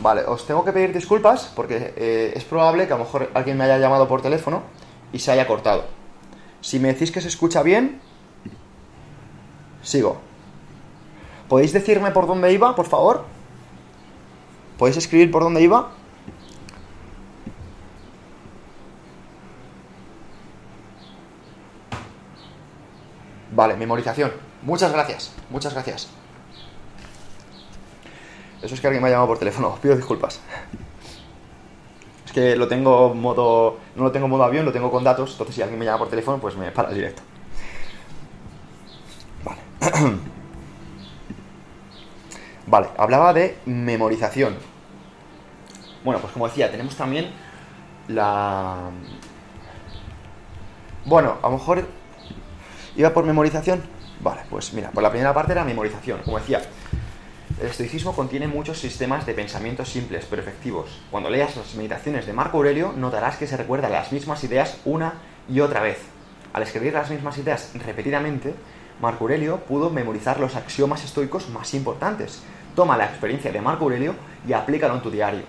Vale, 0.00 0.22
os 0.22 0.44
tengo 0.44 0.64
que 0.64 0.72
pedir 0.72 0.92
disculpas 0.92 1.52
porque 1.54 1.94
eh, 1.96 2.32
es 2.34 2.44
probable 2.44 2.88
que 2.88 2.94
a 2.94 2.98
lo 2.98 3.04
mejor 3.04 3.30
alguien 3.32 3.56
me 3.56 3.64
haya 3.64 3.78
llamado 3.78 4.08
por 4.08 4.22
teléfono 4.22 4.62
y 5.12 5.20
se 5.20 5.30
haya 5.30 5.46
cortado. 5.46 5.84
Si 6.60 6.80
me 6.80 6.88
decís 6.88 7.12
que 7.12 7.20
se 7.20 7.28
escucha 7.28 7.62
bien, 7.62 8.00
sigo. 9.82 10.18
¿Podéis 11.48 11.72
decirme 11.72 12.10
por 12.10 12.26
dónde 12.26 12.52
iba, 12.52 12.74
por 12.74 12.86
favor? 12.86 13.35
¿Podéis 14.78 14.98
escribir 14.98 15.30
por 15.30 15.42
dónde 15.42 15.62
iba? 15.62 15.90
Vale, 23.52 23.74
memorización. 23.76 24.32
Muchas 24.62 24.92
gracias, 24.92 25.32
muchas 25.48 25.72
gracias. 25.72 26.08
Eso 28.60 28.74
es 28.74 28.80
que 28.80 28.86
alguien 28.86 29.02
me 29.02 29.08
ha 29.08 29.12
llamado 29.12 29.28
por 29.28 29.38
teléfono, 29.38 29.68
os 29.68 29.78
pido 29.80 29.96
disculpas. 29.96 30.40
Es 32.26 32.32
que 32.32 32.54
lo 32.54 32.68
tengo 32.68 33.14
modo. 33.14 33.78
No 33.94 34.04
lo 34.04 34.12
tengo 34.12 34.26
en 34.26 34.30
modo 34.30 34.44
avión, 34.44 34.66
lo 34.66 34.72
tengo 34.72 34.90
con 34.90 35.04
datos, 35.04 35.32
entonces 35.32 35.54
si 35.54 35.62
alguien 35.62 35.78
me 35.78 35.86
llama 35.86 35.98
por 35.98 36.08
teléfono, 36.08 36.38
pues 36.38 36.54
me 36.56 36.70
para 36.70 36.90
el 36.90 36.96
directo. 36.96 37.22
Vale. 39.42 39.60
Vale, 42.66 42.88
hablaba 42.96 43.32
de 43.32 43.58
memorización. 43.66 44.56
Bueno, 46.04 46.20
pues 46.20 46.32
como 46.32 46.48
decía, 46.48 46.70
tenemos 46.70 46.96
también 46.96 47.30
la. 48.08 48.90
Bueno, 51.04 51.38
a 51.42 51.48
lo 51.48 51.58
mejor 51.58 51.86
iba 52.96 53.10
por 53.10 53.24
memorización. 53.24 53.82
Vale, 54.20 54.42
pues 54.50 54.72
mira, 54.72 54.90
por 54.90 55.02
la 55.02 55.10
primera 55.10 55.32
parte 55.32 55.52
era 55.52 55.64
memorización. 55.64 56.20
Como 56.24 56.38
decía, 56.38 56.62
el 57.60 57.68
estoicismo 57.68 58.14
contiene 58.14 58.48
muchos 58.48 58.78
sistemas 58.78 59.24
de 59.26 59.34
pensamiento 59.34 59.84
simples 59.84 60.26
pero 60.28 60.42
efectivos. 60.42 61.00
Cuando 61.10 61.30
leas 61.30 61.56
las 61.56 61.74
meditaciones 61.74 62.26
de 62.26 62.32
Marco 62.32 62.56
Aurelio, 62.56 62.92
notarás 62.96 63.36
que 63.36 63.46
se 63.46 63.56
recuerda 63.56 63.88
las 63.88 64.12
mismas 64.12 64.42
ideas 64.44 64.78
una 64.84 65.14
y 65.48 65.60
otra 65.60 65.80
vez. 65.80 65.98
Al 66.52 66.62
escribir 66.62 66.94
las 66.94 67.10
mismas 67.10 67.38
ideas 67.38 67.72
repetidamente, 67.84 68.54
Marco 69.00 69.24
Aurelio 69.24 69.58
pudo 69.58 69.90
memorizar 69.90 70.40
los 70.40 70.56
axiomas 70.56 71.04
estoicos 71.04 71.48
más 71.50 71.74
importantes. 71.74 72.42
Toma 72.74 72.96
la 72.96 73.06
experiencia 73.06 73.52
de 73.52 73.60
Marco 73.60 73.84
Aurelio 73.84 74.14
y 74.46 74.52
aplícalo 74.52 74.94
en 74.94 75.02
tu 75.02 75.10
diario. 75.10 75.42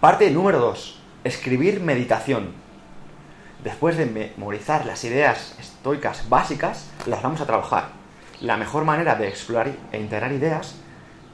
Parte 0.00 0.30
número 0.30 0.58
2. 0.60 1.00
Escribir 1.24 1.80
meditación. 1.80 2.52
Después 3.64 3.96
de 3.96 4.06
memorizar 4.06 4.86
las 4.86 5.02
ideas 5.04 5.56
estoicas 5.58 6.28
básicas, 6.28 6.88
las 7.06 7.22
vamos 7.22 7.40
a 7.40 7.46
trabajar. 7.46 7.88
La 8.40 8.56
mejor 8.56 8.84
manera 8.84 9.14
de 9.16 9.26
explorar 9.28 9.72
e 9.90 10.00
integrar 10.00 10.30
ideas 10.32 10.76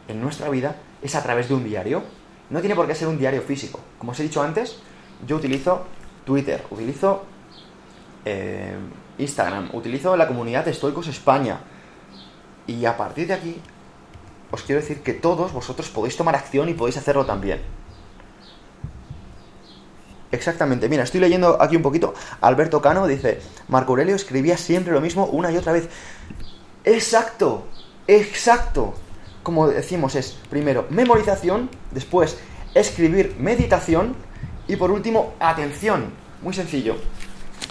en 0.08 0.22
nuestra 0.22 0.48
vida 0.48 0.76
es 1.02 1.14
a 1.14 1.22
través 1.22 1.48
de 1.48 1.54
un 1.54 1.64
diario. 1.64 2.02
No 2.48 2.60
tiene 2.60 2.76
por 2.76 2.86
qué 2.86 2.94
ser 2.94 3.08
un 3.08 3.18
diario 3.18 3.42
físico. 3.42 3.80
Como 3.98 4.12
os 4.12 4.20
he 4.20 4.22
dicho 4.22 4.42
antes, 4.42 4.78
yo 5.26 5.36
utilizo 5.36 5.84
Twitter, 6.24 6.64
utilizo 6.70 7.24
eh, 8.24 8.76
Instagram, 9.19 9.71
utilizo 9.73 10.16
la 10.16 10.28
comunidad 10.28 10.64
de 10.64 10.71
Estoicos 10.71 11.09
España. 11.09 11.61
Y 12.66 12.85
a 12.85 12.97
partir 12.97 13.26
de 13.26 13.35
aquí, 13.35 13.61
os 14.50 14.62
quiero 14.62 14.81
decir 14.81 15.02
que 15.02 15.14
todos 15.14 15.52
vosotros 15.52 15.88
podéis 15.88 16.16
tomar 16.16 16.35
acción 16.35 16.69
y 16.69 16.75
podéis 16.75 16.97
hacerlo 16.97 17.26
también. 17.26 17.61
Exactamente, 20.31 20.88
mira, 20.88 21.02
estoy 21.02 21.21
leyendo 21.21 21.61
aquí 21.61 21.76
un 21.76 21.83
poquito. 21.83 22.14
Alberto 22.40 22.81
Cano 22.81 23.07
dice, 23.07 23.40
Marco 23.69 23.92
Aurelio 23.92 24.16
escribía 24.16 24.57
siempre 24.57 24.92
lo 24.92 25.00
mismo 25.00 25.26
una 25.26 25.52
y 25.52 25.57
otra 25.59 25.73
vez. 25.73 25.88
Exacto, 26.85 27.64
exacto. 28.07 28.95
Como 29.42 29.69
decimos, 29.69 30.14
es 30.14 30.38
primero 30.49 30.87
memorización, 30.88 31.69
después 31.90 32.38
escribir 32.75 33.37
meditación 33.38 34.14
y 34.69 34.76
por 34.76 34.90
último 34.90 35.35
atención. 35.38 36.14
Muy 36.40 36.54
sencillo. 36.54 36.97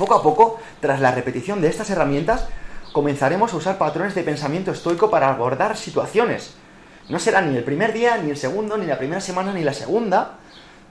Poco 0.01 0.15
a 0.15 0.23
poco, 0.23 0.59
tras 0.79 0.99
la 0.99 1.11
repetición 1.11 1.61
de 1.61 1.67
estas 1.67 1.91
herramientas, 1.91 2.47
comenzaremos 2.91 3.53
a 3.53 3.57
usar 3.57 3.77
patrones 3.77 4.15
de 4.15 4.23
pensamiento 4.23 4.71
estoico 4.71 5.11
para 5.11 5.29
abordar 5.29 5.77
situaciones. 5.77 6.55
No 7.07 7.19
será 7.19 7.39
ni 7.43 7.55
el 7.55 7.63
primer 7.63 7.93
día, 7.93 8.17
ni 8.17 8.31
el 8.31 8.37
segundo, 8.37 8.79
ni 8.79 8.87
la 8.87 8.97
primera 8.97 9.21
semana, 9.21 9.53
ni 9.53 9.63
la 9.63 9.75
segunda, 9.75 10.39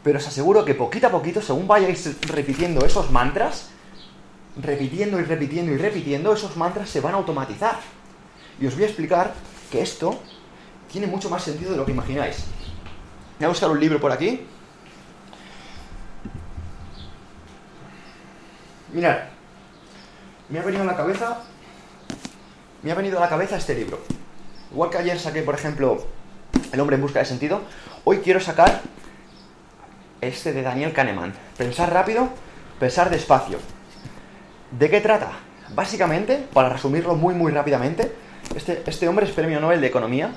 pero 0.05 0.21
os 0.21 0.29
aseguro 0.29 0.65
que 0.65 0.77
poquito 0.77 1.09
a 1.09 1.11
poquito, 1.11 1.43
según 1.43 1.67
vayáis 1.67 2.21
repitiendo 2.29 2.87
esos 2.87 3.11
mantras, 3.11 3.71
repitiendo 4.63 5.19
y 5.19 5.25
repitiendo 5.25 5.73
y 5.73 5.77
repitiendo, 5.77 6.33
esos 6.33 6.57
mantras 6.57 6.89
se 6.89 7.01
van 7.01 7.15
a 7.15 7.17
automatizar. 7.17 7.81
Y 8.61 8.69
os 8.69 8.77
voy 8.77 8.85
a 8.85 8.87
explicar 8.87 9.35
que 9.73 9.83
esto 9.83 10.21
tiene 10.89 11.09
mucho 11.09 11.29
más 11.29 11.43
sentido 11.43 11.73
de 11.73 11.79
lo 11.79 11.85
que 11.85 11.91
imagináis. 11.91 12.45
Voy 13.41 13.47
a 13.47 13.49
buscar 13.49 13.73
un 13.73 13.81
libro 13.81 14.01
por 14.01 14.13
aquí. 14.13 14.47
Mirad, 18.93 19.19
me 20.49 20.59
ha 20.59 20.63
venido 20.63 20.83
a 20.83 20.87
la 20.87 20.97
cabeza, 20.97 21.39
me 22.83 22.91
ha 22.91 22.95
venido 22.97 23.19
a 23.19 23.21
la 23.21 23.29
cabeza 23.29 23.57
este 23.57 23.75
libro. 23.75 24.01
Igual 24.73 24.91
que 24.91 24.99
ayer 24.99 25.19
saqué, 25.19 25.43
por 25.43 25.55
ejemplo, 25.55 26.05
El 26.73 26.81
hombre 26.81 26.97
en 26.97 27.03
busca 27.03 27.21
de 27.21 27.25
sentido, 27.25 27.61
hoy 28.05 28.19
quiero 28.19 28.41
sacar 28.41 28.83
este 30.21 30.53
de 30.53 30.63
Daniel 30.63 30.93
Kahneman. 30.93 31.33
Pensar 31.57 31.93
rápido, 31.93 32.29
pensar 32.81 33.11
despacio. 33.11 33.59
¿De 34.73 34.91
qué 34.91 35.01
trata? 35.01 35.33
Básicamente, 35.75 36.45
para 36.53 36.69
resumirlo 36.69 37.15
muy 37.15 37.35
muy 37.35 37.53
rápidamente, 37.53 38.13
este, 38.57 38.83
este 38.87 39.09
hombre 39.09 39.27
es 39.27 39.33
premio 39.33 39.61
Nobel 39.61 39.81
de 39.81 39.87
Economía, 39.87 40.33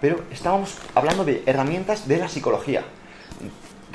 pero 0.00 0.22
estábamos 0.30 0.76
hablando 0.94 1.24
de 1.24 1.42
herramientas 1.46 2.06
de 2.06 2.18
la 2.18 2.28
psicología. 2.28 2.82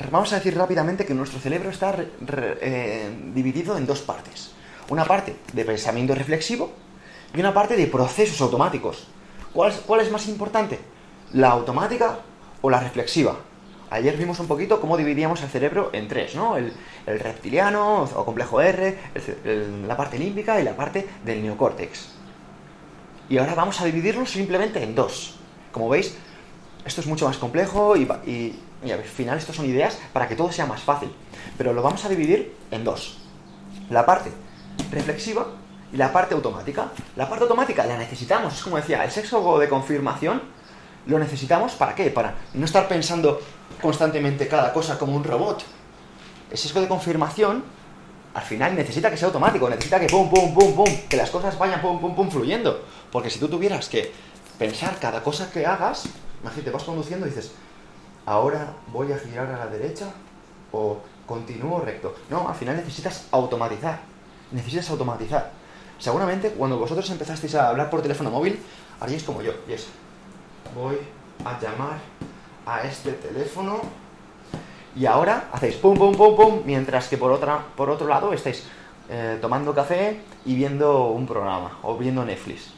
Vamos 0.08 0.32
a 0.32 0.36
decir 0.36 0.56
rápidamente 0.56 1.04
que 1.04 1.14
nuestro 1.14 1.38
cerebro 1.40 1.70
está 1.70 1.92
re, 1.92 2.08
re, 2.20 2.58
eh, 2.60 3.10
dividido 3.34 3.76
en 3.76 3.86
dos 3.86 4.00
partes. 4.00 4.52
Una 4.88 5.04
parte 5.04 5.36
de 5.52 5.64
pensamiento 5.64 6.14
reflexivo 6.14 6.72
y 7.34 7.40
una 7.40 7.52
parte 7.52 7.76
de 7.76 7.86
procesos 7.86 8.40
automáticos. 8.40 9.06
¿Cuál 9.52 10.00
es, 10.00 10.10
más 10.10 10.28
importante? 10.28 10.78
¿La 11.32 11.50
automática 11.50 12.18
o 12.62 12.70
la 12.70 12.80
reflexiva? 12.80 13.36
Ayer 13.90 14.16
vimos 14.16 14.38
un 14.38 14.46
poquito 14.46 14.80
cómo 14.80 14.96
dividíamos 14.96 15.42
el 15.42 15.48
cerebro 15.48 15.90
en 15.92 16.06
tres, 16.06 16.36
¿no? 16.36 16.56
El, 16.56 16.72
reptiliano 17.06 18.04
o 18.04 18.24
complejo 18.24 18.60
R, 18.60 18.96
la 19.86 19.96
parte 19.96 20.18
límbica 20.18 20.60
y 20.60 20.64
la 20.64 20.76
parte 20.76 21.08
del 21.24 21.42
neocórtex. 21.42 22.10
Y 23.28 23.38
ahora 23.38 23.54
vamos 23.54 23.80
a 23.80 23.84
dividirlo 23.84 24.26
simplemente 24.26 24.82
en 24.82 24.94
dos. 24.94 25.36
Como 25.72 25.88
veis, 25.88 26.16
esto 26.84 27.00
es 27.00 27.06
mucho 27.06 27.26
más 27.26 27.36
complejo 27.36 27.96
y, 27.96 28.02
y, 28.26 28.58
y, 28.84 28.90
al 28.90 29.02
final 29.02 29.38
estas 29.38 29.56
son 29.56 29.66
ideas 29.66 29.98
para 30.12 30.26
que 30.28 30.36
todo 30.36 30.50
sea 30.52 30.66
más 30.66 30.80
fácil. 30.82 31.10
Pero 31.58 31.72
lo 31.72 31.82
vamos 31.82 32.04
a 32.04 32.08
dividir 32.08 32.54
en 32.70 32.84
dos. 32.84 33.18
La 33.90 34.06
parte 34.06 34.30
reflexiva 34.90 35.46
Y 35.92 35.96
la 35.96 36.12
parte 36.12 36.34
automática, 36.34 36.92
la 37.16 37.28
parte 37.28 37.42
automática 37.42 37.84
la 37.84 37.98
necesitamos, 37.98 38.54
es 38.54 38.62
como 38.62 38.76
decía, 38.76 39.04
el 39.04 39.10
sexo 39.10 39.58
de 39.58 39.68
confirmación 39.68 40.40
lo 41.06 41.18
necesitamos 41.18 41.72
para 41.72 41.94
qué? 41.96 42.10
Para 42.10 42.34
no 42.54 42.64
estar 42.64 42.86
pensando 42.86 43.40
constantemente 43.82 44.46
cada 44.46 44.72
cosa 44.72 44.98
como 44.98 45.16
un 45.16 45.24
robot. 45.24 45.64
El 46.50 46.56
sexo 46.56 46.80
de 46.80 46.86
confirmación 46.86 47.64
al 48.34 48.42
final 48.42 48.76
necesita 48.76 49.10
que 49.10 49.16
sea 49.16 49.26
automático, 49.26 49.68
necesita 49.68 49.98
que 49.98 50.06
pum, 50.06 50.30
pum, 50.30 50.54
pum, 50.54 50.76
pum, 50.76 50.96
que 51.08 51.16
las 51.16 51.30
cosas 51.30 51.58
vayan 51.58 51.80
pum, 51.80 52.00
pum, 52.00 52.14
pum 52.14 52.30
fluyendo. 52.30 52.84
Porque 53.10 53.28
si 53.28 53.40
tú 53.40 53.48
tuvieras 53.48 53.88
que 53.88 54.12
pensar 54.58 54.96
cada 55.00 55.22
cosa 55.24 55.50
que 55.50 55.66
hagas, 55.66 56.04
imagínate, 56.42 56.70
vas 56.70 56.84
conduciendo 56.84 57.26
y 57.26 57.30
dices, 57.30 57.52
ahora 58.26 58.74
voy 58.92 59.12
a 59.12 59.18
girar 59.18 59.46
a 59.48 59.58
la 59.58 59.66
derecha 59.66 60.06
o 60.72 60.98
continúo 61.26 61.80
recto. 61.80 62.14
No, 62.28 62.48
al 62.48 62.54
final 62.54 62.76
necesitas 62.76 63.26
automatizar. 63.30 64.00
Necesitas 64.52 64.90
automatizar. 64.90 65.52
Seguramente 65.98 66.50
cuando 66.50 66.78
vosotros 66.78 67.08
empezasteis 67.10 67.54
a 67.54 67.68
hablar 67.68 67.90
por 67.90 68.02
teléfono 68.02 68.30
móvil, 68.30 68.58
haríais 69.00 69.22
como 69.22 69.42
yo, 69.42 69.52
y 69.68 69.72
es, 69.72 69.86
voy 70.74 70.96
a 71.44 71.60
llamar 71.60 71.98
a 72.66 72.82
este 72.82 73.12
teléfono 73.12 73.80
y 74.96 75.06
ahora 75.06 75.48
hacéis 75.52 75.76
pum, 75.76 75.96
pum, 75.96 76.14
pum, 76.14 76.36
pum, 76.36 76.62
mientras 76.64 77.08
que 77.08 77.16
por, 77.16 77.30
otra, 77.30 77.64
por 77.76 77.90
otro 77.90 78.08
lado 78.08 78.32
estáis 78.32 78.66
eh, 79.08 79.38
tomando 79.40 79.74
café 79.74 80.20
y 80.44 80.54
viendo 80.54 81.06
un 81.08 81.26
programa 81.26 81.78
o 81.82 81.96
viendo 81.96 82.24
Netflix. 82.24 82.72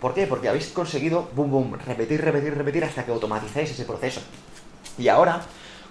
¿Por 0.00 0.14
qué? 0.14 0.26
Porque 0.26 0.48
habéis 0.48 0.68
conseguido, 0.68 1.28
boom, 1.34 1.50
boom, 1.50 1.78
repetir, 1.84 2.20
repetir, 2.20 2.56
repetir 2.56 2.84
hasta 2.84 3.04
que 3.04 3.10
automatizáis 3.10 3.70
ese 3.70 3.84
proceso. 3.84 4.20
Y 4.96 5.08
ahora, 5.08 5.42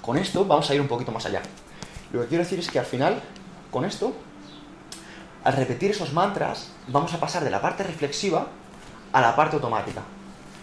con 0.01 0.17
esto, 0.17 0.45
vamos 0.45 0.69
a 0.69 0.75
ir 0.75 0.81
un 0.81 0.87
poquito 0.87 1.11
más 1.11 1.25
allá. 1.25 1.41
Lo 2.13 2.21
que 2.21 2.27
quiero 2.27 2.43
decir 2.43 2.59
es 2.59 2.69
que 2.69 2.79
al 2.79 2.85
final, 2.85 3.21
con 3.69 3.83
esto, 3.83 4.13
al 5.43 5.53
repetir 5.53 5.91
esos 5.91 6.13
mantras, 6.13 6.71
vamos 6.87 7.13
a 7.13 7.19
pasar 7.19 7.43
de 7.43 7.49
la 7.49 7.61
parte 7.61 7.83
reflexiva 7.83 8.47
a 9.11 9.21
la 9.21 9.35
parte 9.35 9.55
automática. 9.55 10.01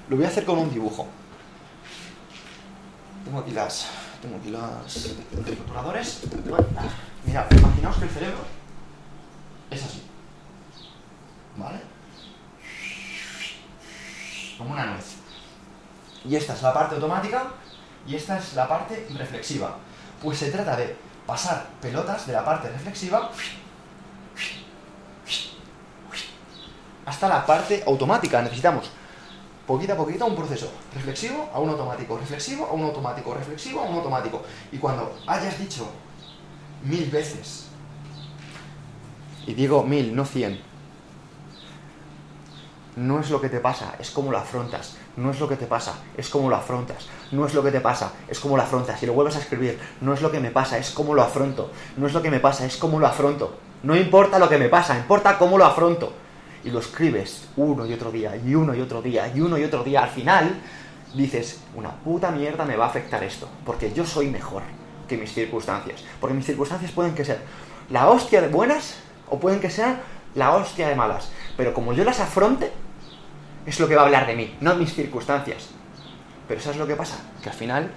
Lo 0.09 0.17
voy 0.17 0.25
a 0.25 0.29
hacer 0.29 0.45
con 0.45 0.59
un 0.59 0.73
dibujo. 0.73 1.07
Tengo 3.25 3.39
aquí 3.41 3.51
las. 3.53 3.89
Tengo 4.21 4.37
aquí 4.37 4.51
las. 4.51 5.17
Rotuladores. 5.59 6.23
Mira, 7.25 7.47
imaginaos 7.51 7.97
que 7.97 8.05
el 8.05 8.11
cerebro 8.11 8.39
es 9.71 9.85
así. 9.85 10.03
¿Vale? 11.57 11.94
Como 14.59 14.73
una 14.73 14.87
nuez. 14.87 15.17
Y 16.25 16.37
esta 16.37 16.55
es 16.55 16.63
la 16.63 16.73
parte 16.73 16.95
automática 16.95 17.49
y 18.07 18.17
esta 18.17 18.39
es 18.39 18.55
la 18.55 18.69
parte 18.69 19.07
reflexiva. 19.17 19.77
Pues 20.23 20.39
se 20.39 20.51
trata 20.51 20.77
de 20.77 20.97
pasar 21.27 21.67
pelotas 21.81 22.27
de 22.27 22.33
la 22.33 22.45
parte 22.45 22.69
reflexiva 22.71 23.31
hasta 27.07 27.29
la 27.29 27.45
parte 27.45 27.83
automática. 27.87 28.43
Necesitamos 28.43 28.91
poquito 29.67 29.95
a 29.95 29.97
poquito 29.97 30.27
un 30.27 30.37
proceso 30.37 30.71
reflexivo 30.95 31.51
a 31.53 31.59
un 31.59 31.71
automático, 31.71 32.19
reflexivo 32.19 32.67
a 32.67 32.73
un 32.73 32.85
automático, 32.85 33.35
reflexivo 33.35 33.81
a 33.81 33.85
un 33.85 33.97
automático. 33.97 34.43
Y 34.73 34.79
cuando 34.79 35.19
hayas 35.27 35.59
dicho 35.59 35.89
mil 36.83 37.11
veces, 37.11 37.67
y 39.47 39.55
digo 39.55 39.83
mil, 39.83 40.15
no 40.15 40.25
cien, 40.25 40.61
no 42.97 43.21
es 43.21 43.31
lo 43.31 43.41
que 43.41 43.49
te 43.49 43.61
pasa, 43.61 43.95
es 43.99 44.11
cómo 44.11 44.31
lo 44.31 44.39
afrontas. 44.39 44.97
No 45.17 45.31
es 45.31 45.41
lo 45.41 45.49
que 45.49 45.57
te 45.57 45.67
pasa, 45.67 45.95
es 46.17 46.29
cómo 46.29 46.49
lo 46.49 46.57
afrontas. 46.57 47.07
No 47.33 47.47
es 47.47 47.55
lo 47.55 47.63
que 47.63 47.71
te 47.71 47.81
pasa, 47.81 48.13
es 48.29 48.39
cómo 48.41 48.57
lo 48.57 48.63
afrontas. 48.63 49.01
Si 49.01 49.07
lo 49.07 49.13
vuelves 49.13 49.37
a 49.37 49.41
escribir, 49.41 49.79
no 50.01 50.13
es 50.13 50.23
lo 50.23 50.31
que 50.31 50.41
me 50.41 50.51
pasa, 50.51 50.79
es 50.79 50.91
cómo 50.91 51.15
lo 51.15 51.23
afronto. 51.23 51.71
No 51.97 52.07
es 52.07 52.13
lo 52.13 52.23
que 52.23 52.31
me 52.31 52.41
pasa, 52.41 52.65
es 52.67 52.77
cómo 52.77 53.01
lo 53.01 53.07
afronto. 53.07 53.57
No 53.83 53.97
importa 53.97 54.39
lo 54.39 54.49
que 54.49 54.59
me 54.59 54.69
pasa, 54.69 54.97
importa 54.97 55.39
cómo 55.39 55.59
lo 55.59 55.65
afronto 55.65 56.13
y 56.65 56.71
lo 56.71 56.79
escribes 56.79 57.47
uno 57.57 57.87
y 57.87 57.93
otro 57.93 58.11
día, 58.11 58.37
y 58.37 58.55
uno 58.55 58.75
y 58.75 58.81
otro 58.81 59.03
día, 59.03 59.31
y 59.35 59.41
uno 59.41 59.59
y 59.59 59.65
otro 59.65 59.85
día, 59.85 60.03
al 60.03 60.09
final 60.09 60.55
dices, 61.15 61.61
una 61.75 61.91
puta 61.91 62.31
mierda 62.31 62.65
me 62.65 62.77
va 62.77 62.87
a 62.87 62.89
afectar 62.89 63.23
esto, 63.23 63.49
porque 63.65 63.93
yo 63.93 64.07
soy 64.07 64.29
mejor 64.29 64.63
que 65.07 65.17
mis 65.17 65.33
circunstancias. 65.33 66.03
Porque 66.21 66.35
mis 66.35 66.47
circunstancias 66.47 66.91
pueden 66.93 67.15
que 67.15 67.25
ser 67.25 67.41
la 67.91 68.09
hostia 68.09 68.41
de 68.41 68.49
buenas 68.49 68.97
o 69.29 69.39
pueden 69.39 69.61
que 69.61 69.71
sean 69.71 70.01
la 70.35 70.55
hostia 70.55 70.89
de 70.89 70.95
malas. 70.95 71.31
Pero 71.57 71.75
como 71.75 71.93
yo 71.93 72.05
las 72.05 72.21
afronte, 72.21 72.73
es 73.67 73.81
lo 73.81 73.89
que 73.89 73.97
va 73.97 74.03
a 74.03 74.05
hablar 74.07 74.27
de 74.27 74.37
mí, 74.37 74.57
no 74.61 74.75
mis 74.75 74.95
circunstancias. 74.95 75.69
Pero 76.47 76.61
¿sabes 76.61 76.79
lo 76.79 76.87
que 76.87 76.97
pasa? 76.97 77.17
Que 77.43 77.49
al 77.49 77.55
final, 77.55 77.91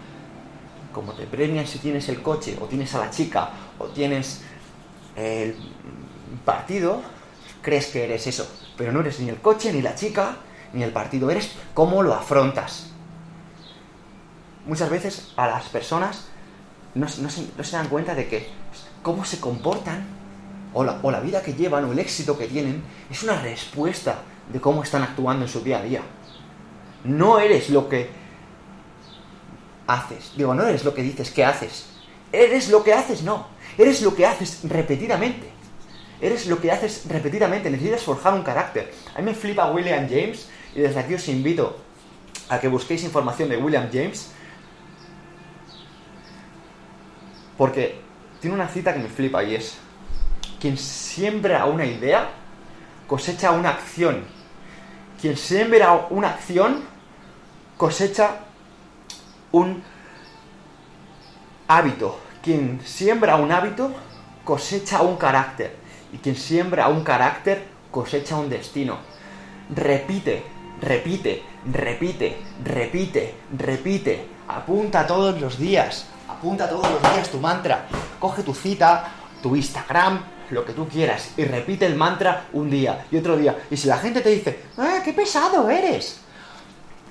como 0.94 1.14
te 1.14 1.26
premian 1.26 1.68
si 1.68 1.80
tienes 1.80 2.08
el 2.10 2.22
coche, 2.22 2.58
o 2.62 2.66
tienes 2.66 2.94
a 2.96 3.00
la 3.00 3.10
chica, 3.10 3.50
o 3.78 3.88
tienes 3.88 4.42
el 5.16 5.56
partido, 6.46 7.02
crees 7.62 7.88
que 7.88 8.06
eres 8.06 8.28
eso, 8.28 8.50
pero 8.78 8.92
no 8.92 9.02
eres 9.02 9.20
ni 9.20 9.30
el 9.30 9.38
coche, 9.38 9.74
ni 9.74 9.82
la 9.82 9.96
chica, 9.96 10.38
ni 10.74 10.84
el 10.84 10.92
partido, 10.92 11.30
eres 11.30 11.52
cómo 11.74 12.04
lo 12.04 12.14
afrontas. 12.14 12.92
Muchas 14.66 14.90
veces 14.90 15.34
a 15.36 15.48
las 15.48 15.66
personas 15.70 16.28
no, 16.94 17.08
se, 17.08 17.48
dan 17.72 17.88
cuenta 17.88 18.16
de 18.16 18.28
que 18.28 18.50
cómo 19.02 19.26
se 19.26 19.40
comportan, 19.40 20.06
o 20.74 20.84
la, 20.84 21.00
o 21.02 21.12
la 21.12 21.20
vida 21.20 21.42
que 21.42 21.54
llevan, 21.54 21.86
o 21.86 21.92
el 21.92 22.00
éxito 22.00 22.38
que 22.38 22.48
tienen, 22.48 22.84
es 23.10 23.24
una 23.24 23.42
respuesta 23.42 24.20
de 24.52 24.62
cómo 24.62 24.84
están 24.84 25.04
actuando 25.04 25.46
en 25.46 25.52
su 25.52 25.62
día 25.62 25.80
a 25.80 25.84
día. 25.84 26.02
No 27.04 27.40
eres 27.40 27.70
lo 27.70 27.90
que 27.90 28.10
haces. 29.88 30.34
Digo, 30.36 30.54
no 30.54 30.66
eres 30.66 30.84
lo 30.84 30.94
que 30.94 31.02
dices 31.04 31.32
que 31.32 31.46
haces. 31.46 31.88
Eres 32.32 32.70
lo 32.70 32.84
que 32.84 32.94
haces, 32.94 33.24
no. 33.24 33.48
Eres 33.78 34.02
lo 34.02 34.16
que 34.16 34.26
haces 34.26 34.62
repetidamente. 34.64 35.52
Eres 36.20 36.48
lo 36.48 36.60
que 36.60 36.72
haces 36.72 37.06
repetidamente, 37.08 37.70
necesitas 37.70 38.02
forjar 38.02 38.34
un 38.34 38.42
carácter. 38.42 38.92
A 39.16 39.20
mí 39.20 39.26
me 39.26 39.36
flipa 39.36 39.72
William 39.72 40.08
James 40.10 40.50
y 40.76 40.82
desde 40.82 41.00
aquí 41.00 41.14
os 41.14 41.28
invito 41.28 41.78
a 42.50 42.60
que 42.60 42.68
busquéis 42.68 43.04
información 43.04 43.50
de 43.50 43.58
William 43.58 43.88
James 43.92 44.32
porque 47.58 48.00
tiene 48.40 48.56
una 48.56 48.68
cita 48.68 48.94
que 48.94 49.00
me 49.00 49.10
flipa 49.10 49.44
y 49.44 49.56
es 49.56 49.78
quien 50.60 50.78
siembra 50.78 51.66
una 51.66 51.86
idea 51.86 52.30
cosecha 53.08 53.52
una 53.52 53.70
acción. 53.70 54.24
Quien 55.20 55.36
siembra 55.36 56.08
una 56.10 56.30
acción 56.30 56.84
cosecha 57.76 58.40
un 59.52 59.84
hábito. 61.68 62.20
Quien 62.44 62.82
siembra 62.86 63.36
un 63.36 63.52
hábito 63.52 63.92
cosecha 64.44 65.02
un 65.02 65.18
carácter 65.18 65.76
y 66.14 66.18
quien 66.18 66.36
siembra 66.36 66.88
un 66.88 67.04
carácter 67.04 67.66
cosecha 67.92 68.38
un 68.38 68.50
destino. 68.50 68.98
Repite, 69.76 70.44
repite, 70.82 71.44
repite, 71.72 72.38
repite, 72.64 73.36
repite. 73.58 74.28
Apunta 74.48 75.06
todos 75.06 75.42
los 75.42 75.58
días, 75.58 76.06
apunta 76.30 76.70
todos 76.70 76.90
los 76.90 77.02
días 77.02 77.30
tu 77.30 77.40
mantra. 77.40 77.88
Coge 78.20 78.44
tu 78.44 78.54
cita, 78.54 79.12
tu 79.42 79.56
Instagram, 79.56 80.22
lo 80.52 80.66
que 80.66 80.74
tú 80.74 80.88
quieras 80.88 81.32
y 81.38 81.46
repite 81.46 81.86
el 81.86 81.96
mantra 81.96 82.48
un 82.54 82.70
día 82.70 83.06
y 83.12 83.18
otro 83.18 83.38
día. 83.38 83.58
Y 83.70 83.78
si 83.78 83.88
la 83.88 83.98
gente 83.98 84.22
te 84.22 84.30
dice, 84.30 84.60
¡ah, 84.78 85.02
qué 85.04 85.14
pesado 85.14 85.70
eres! 85.70 86.20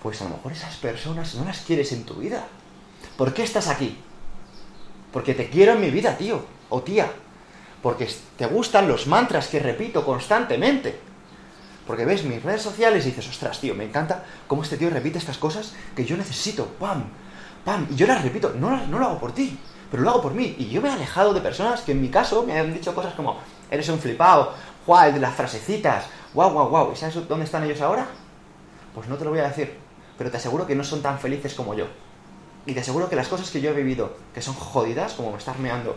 Pues 0.02 0.20
a 0.20 0.24
lo 0.24 0.30
mejor 0.30 0.52
esas 0.52 0.76
personas 0.76 1.34
no 1.34 1.44
las 1.44 1.60
quieres 1.60 1.92
en 1.92 2.04
tu 2.04 2.14
vida. 2.14 2.44
¿Por 3.16 3.34
qué 3.34 3.42
estás 3.42 3.68
aquí? 3.68 3.98
Porque 5.12 5.34
te 5.34 5.48
quiero 5.48 5.72
en 5.72 5.80
mi 5.80 5.90
vida, 5.90 6.16
tío 6.16 6.44
o 6.68 6.82
tía 6.82 7.08
porque 7.86 8.08
te 8.36 8.46
gustan 8.46 8.88
los 8.88 9.06
mantras 9.06 9.46
que 9.46 9.60
repito 9.60 10.04
constantemente. 10.04 10.98
Porque 11.86 12.04
ves 12.04 12.24
mis 12.24 12.42
redes 12.42 12.62
sociales 12.62 13.06
y 13.06 13.10
dices, 13.10 13.28
ostras, 13.28 13.60
tío, 13.60 13.76
me 13.76 13.84
encanta 13.84 14.24
cómo 14.48 14.64
este 14.64 14.76
tío 14.76 14.90
repite 14.90 15.18
estas 15.18 15.38
cosas 15.38 15.72
que 15.94 16.04
yo 16.04 16.16
necesito, 16.16 16.66
pam, 16.80 17.04
pam, 17.64 17.86
y 17.88 17.94
yo 17.94 18.08
las 18.08 18.24
repito, 18.24 18.52
no, 18.58 18.86
no 18.88 18.98
lo 18.98 19.06
hago 19.06 19.20
por 19.20 19.30
ti, 19.32 19.56
pero 19.96 20.04
lo 20.04 20.10
hago 20.10 20.20
por 20.20 20.34
mí. 20.34 20.54
Y 20.58 20.68
yo 20.68 20.82
me 20.82 20.90
he 20.90 20.92
alejado 20.92 21.32
de 21.32 21.40
personas 21.40 21.80
que 21.80 21.92
en 21.92 22.02
mi 22.02 22.10
caso 22.10 22.42
me 22.42 22.58
han 22.58 22.70
dicho 22.74 22.94
cosas 22.94 23.14
como, 23.14 23.38
eres 23.70 23.88
un 23.88 23.98
flipado, 23.98 24.52
guau, 24.86 25.16
las 25.18 25.34
frasecitas, 25.34 26.04
guau, 26.34 26.52
guau, 26.52 26.68
guau. 26.68 26.92
¿Y 26.92 26.96
sabes 26.96 27.26
dónde 27.26 27.46
están 27.46 27.64
ellos 27.64 27.80
ahora? 27.80 28.06
Pues 28.94 29.08
no 29.08 29.16
te 29.16 29.24
lo 29.24 29.30
voy 29.30 29.38
a 29.38 29.48
decir, 29.48 29.74
pero 30.18 30.30
te 30.30 30.36
aseguro 30.36 30.66
que 30.66 30.74
no 30.74 30.84
son 30.84 31.00
tan 31.00 31.18
felices 31.18 31.54
como 31.54 31.72
yo. 31.72 31.86
Y 32.66 32.74
te 32.74 32.80
aseguro 32.80 33.08
que 33.08 33.16
las 33.16 33.28
cosas 33.28 33.50
que 33.50 33.62
yo 33.62 33.70
he 33.70 33.72
vivido, 33.72 34.18
que 34.34 34.42
son 34.42 34.52
jodidas, 34.52 35.14
como 35.14 35.30
me 35.30 35.38
estás 35.38 35.58
meando 35.58 35.96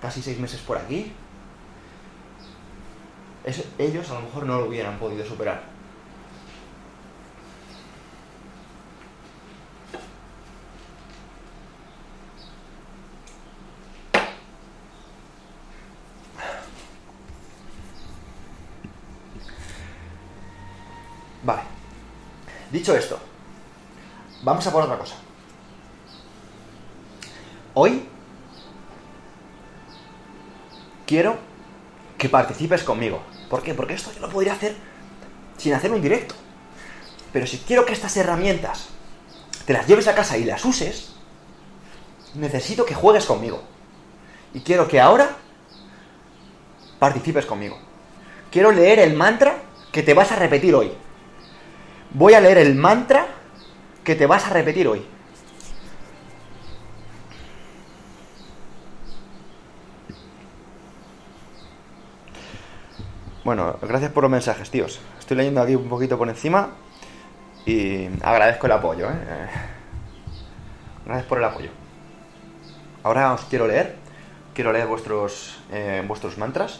casi 0.00 0.22
seis 0.22 0.38
meses 0.38 0.62
por 0.62 0.78
aquí, 0.78 1.12
ellos 3.76 4.10
a 4.10 4.14
lo 4.14 4.22
mejor 4.22 4.46
no 4.46 4.58
lo 4.58 4.68
hubieran 4.68 4.98
podido 4.98 5.26
superar. 5.26 5.72
Vale. 21.44 21.62
Dicho 22.72 22.96
esto, 22.96 23.18
vamos 24.42 24.66
a 24.66 24.72
por 24.72 24.82
otra 24.82 24.96
cosa. 24.96 25.14
Hoy 27.74 28.08
quiero 31.06 31.36
que 32.16 32.30
participes 32.30 32.82
conmigo. 32.82 33.22
¿Por 33.50 33.62
qué? 33.62 33.74
Porque 33.74 33.92
esto 33.92 34.10
yo 34.14 34.20
lo 34.20 34.30
podría 34.30 34.54
hacer 34.54 34.74
sin 35.58 35.74
hacer 35.74 35.92
un 35.92 36.00
directo. 36.00 36.34
Pero 37.30 37.46
si 37.46 37.58
quiero 37.58 37.84
que 37.84 37.92
estas 37.92 38.16
herramientas 38.16 38.88
te 39.66 39.74
las 39.74 39.86
lleves 39.86 40.08
a 40.08 40.14
casa 40.14 40.38
y 40.38 40.44
las 40.44 40.64
uses, 40.64 41.12
necesito 42.34 42.86
que 42.86 42.94
juegues 42.94 43.26
conmigo. 43.26 43.62
Y 44.54 44.60
quiero 44.60 44.88
que 44.88 44.98
ahora 44.98 45.36
participes 46.98 47.44
conmigo. 47.44 47.78
Quiero 48.50 48.72
leer 48.72 48.98
el 48.98 49.14
mantra 49.14 49.56
que 49.92 50.02
te 50.02 50.14
vas 50.14 50.32
a 50.32 50.36
repetir 50.36 50.74
hoy. 50.74 50.92
Voy 52.14 52.34
a 52.34 52.40
leer 52.40 52.58
el 52.58 52.74
mantra 52.74 53.26
que 54.04 54.14
te 54.14 54.26
vas 54.26 54.46
a 54.46 54.50
repetir 54.50 54.86
hoy. 54.86 55.02
Bueno, 63.44 63.76
gracias 63.80 64.12
por 64.12 64.24
los 64.24 64.30
mensajes, 64.30 64.70
tíos. 64.70 65.00
Estoy 65.18 65.38
leyendo 65.38 65.62
aquí 65.62 65.74
un 65.74 65.88
poquito 65.88 66.18
por 66.18 66.28
encima 66.28 66.72
y 67.64 68.08
agradezco 68.22 68.66
el 68.66 68.72
apoyo. 68.72 69.08
¿eh? 69.08 69.48
Gracias 71.06 71.26
por 71.26 71.38
el 71.38 71.44
apoyo. 71.44 71.70
Ahora 73.04 73.32
os 73.32 73.40
quiero 73.46 73.66
leer. 73.66 73.96
Quiero 74.54 74.70
leer 74.70 74.86
vuestros, 74.86 75.62
eh, 75.72 76.04
vuestros 76.06 76.36
mantras. 76.36 76.78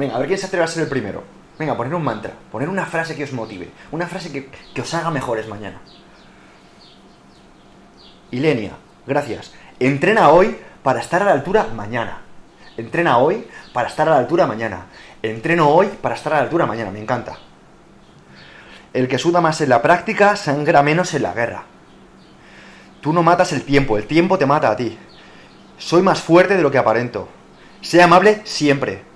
Venga, 0.00 0.16
a 0.16 0.18
ver 0.18 0.28
quién 0.28 0.38
se 0.38 0.46
atreve 0.46 0.64
a 0.64 0.66
ser 0.66 0.84
el 0.84 0.88
primero. 0.88 1.22
Venga, 1.58 1.76
poner 1.76 1.94
un 1.94 2.02
mantra, 2.02 2.32
poner 2.50 2.70
una 2.70 2.86
frase 2.86 3.14
que 3.14 3.24
os 3.24 3.34
motive, 3.34 3.68
una 3.92 4.06
frase 4.06 4.32
que, 4.32 4.48
que 4.74 4.80
os 4.80 4.94
haga 4.94 5.10
mejores 5.10 5.46
mañana. 5.46 5.78
Ilenia, 8.30 8.72
gracias. 9.06 9.52
Entrena 9.78 10.30
hoy 10.30 10.56
para 10.82 11.00
estar 11.00 11.20
a 11.20 11.26
la 11.26 11.32
altura 11.32 11.66
mañana. 11.76 12.22
Entrena 12.78 13.18
hoy 13.18 13.46
para 13.74 13.88
estar 13.88 14.08
a 14.08 14.12
la 14.12 14.16
altura 14.16 14.46
mañana. 14.46 14.86
Entreno 15.22 15.68
hoy 15.68 15.88
para 15.88 16.14
estar 16.14 16.32
a 16.32 16.36
la 16.36 16.42
altura 16.44 16.64
mañana. 16.64 16.90
Me 16.90 17.00
encanta. 17.00 17.36
El 18.94 19.06
que 19.06 19.18
suda 19.18 19.42
más 19.42 19.60
en 19.60 19.68
la 19.68 19.82
práctica 19.82 20.34
sangra 20.34 20.82
menos 20.82 21.12
en 21.12 21.24
la 21.24 21.34
guerra. 21.34 21.64
Tú 23.02 23.12
no 23.12 23.22
matas 23.22 23.52
el 23.52 23.64
tiempo, 23.64 23.98
el 23.98 24.06
tiempo 24.06 24.38
te 24.38 24.46
mata 24.46 24.70
a 24.70 24.76
ti. 24.76 24.98
Soy 25.76 26.00
más 26.00 26.22
fuerte 26.22 26.56
de 26.56 26.62
lo 26.62 26.70
que 26.70 26.78
aparento. 26.78 27.28
Sé 27.82 28.02
amable 28.02 28.40
siempre. 28.44 29.09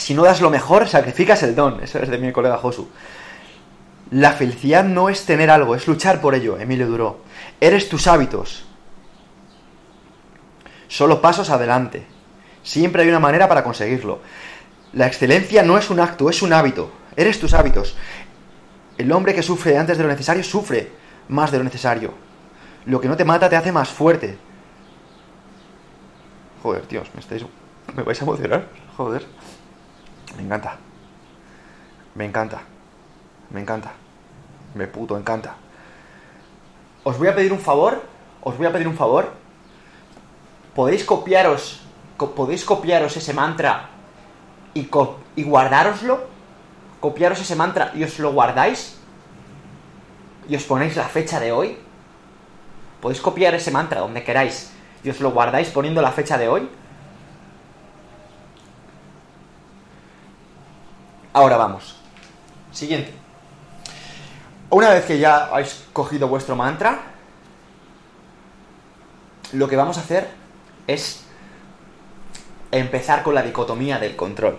Si 0.00 0.14
no 0.14 0.22
das 0.22 0.40
lo 0.40 0.48
mejor, 0.48 0.88
sacrificas 0.88 1.42
el 1.42 1.54
don. 1.54 1.82
Eso 1.82 1.98
es 1.98 2.08
de 2.08 2.16
mi 2.16 2.32
colega 2.32 2.56
Josu. 2.56 2.88
La 4.10 4.32
felicidad 4.32 4.82
no 4.82 5.10
es 5.10 5.26
tener 5.26 5.50
algo, 5.50 5.74
es 5.74 5.86
luchar 5.86 6.22
por 6.22 6.34
ello, 6.34 6.58
Emilio 6.58 6.86
Duró. 6.86 7.20
Eres 7.60 7.90
tus 7.90 8.06
hábitos. 8.06 8.64
Solo 10.88 11.20
pasos 11.20 11.50
adelante. 11.50 12.06
Siempre 12.62 13.02
hay 13.02 13.10
una 13.10 13.20
manera 13.20 13.46
para 13.46 13.62
conseguirlo. 13.62 14.20
La 14.94 15.06
excelencia 15.06 15.62
no 15.62 15.76
es 15.76 15.90
un 15.90 16.00
acto, 16.00 16.30
es 16.30 16.40
un 16.40 16.54
hábito. 16.54 16.90
Eres 17.14 17.38
tus 17.38 17.52
hábitos. 17.52 17.94
El 18.96 19.12
hombre 19.12 19.34
que 19.34 19.42
sufre 19.42 19.76
antes 19.76 19.98
de 19.98 20.04
lo 20.04 20.08
necesario 20.08 20.42
sufre 20.42 20.92
más 21.28 21.50
de 21.52 21.58
lo 21.58 21.64
necesario. 21.64 22.14
Lo 22.86 23.02
que 23.02 23.08
no 23.08 23.18
te 23.18 23.26
mata 23.26 23.50
te 23.50 23.56
hace 23.56 23.70
más 23.70 23.90
fuerte. 23.90 24.38
Joder, 26.62 26.86
tíos, 26.86 27.08
me 27.12 27.20
estáis. 27.20 27.44
¿Me 27.94 28.02
vais 28.02 28.18
a 28.18 28.24
emocionar? 28.24 28.66
Joder. 28.96 29.26
Me 30.36 30.42
encanta. 30.42 30.76
Me 32.14 32.24
encanta. 32.24 32.62
Me 33.50 33.60
encanta. 33.60 33.92
Me 34.74 34.86
puto 34.86 35.18
encanta. 35.18 35.54
Os 37.04 37.18
voy 37.18 37.28
a 37.28 37.34
pedir 37.34 37.52
un 37.52 37.60
favor. 37.60 38.02
Os 38.42 38.56
voy 38.56 38.66
a 38.66 38.72
pedir 38.72 38.88
un 38.88 38.96
favor. 38.96 39.32
Podéis 40.74 41.04
copiaros. 41.04 41.82
podéis 42.16 42.64
copiaros 42.64 43.16
ese 43.16 43.32
mantra 43.32 43.88
y, 44.74 44.88
y 45.36 45.42
guardároslo. 45.42 46.28
Copiaros 47.00 47.40
ese 47.40 47.56
mantra 47.56 47.92
y 47.94 48.04
os 48.04 48.18
lo 48.18 48.32
guardáis. 48.32 48.98
Y 50.48 50.56
os 50.56 50.64
ponéis 50.64 50.96
la 50.96 51.04
fecha 51.04 51.40
de 51.40 51.52
hoy. 51.52 51.78
Podéis 53.00 53.20
copiar 53.20 53.54
ese 53.54 53.70
mantra 53.70 54.00
donde 54.00 54.22
queráis. 54.22 54.72
Y 55.02 55.10
os 55.10 55.20
lo 55.20 55.30
guardáis 55.30 55.68
poniendo 55.70 56.02
la 56.02 56.12
fecha 56.12 56.36
de 56.36 56.48
hoy. 56.48 56.68
Ahora 61.32 61.56
vamos. 61.56 61.96
Siguiente. 62.72 63.12
Una 64.70 64.90
vez 64.90 65.04
que 65.04 65.18
ya 65.18 65.46
habéis 65.46 65.84
cogido 65.92 66.28
vuestro 66.28 66.56
mantra, 66.56 67.00
lo 69.52 69.68
que 69.68 69.76
vamos 69.76 69.98
a 69.98 70.00
hacer 70.00 70.28
es 70.86 71.24
empezar 72.70 73.22
con 73.22 73.34
la 73.34 73.42
dicotomía 73.42 73.98
del 73.98 74.16
control. 74.16 74.58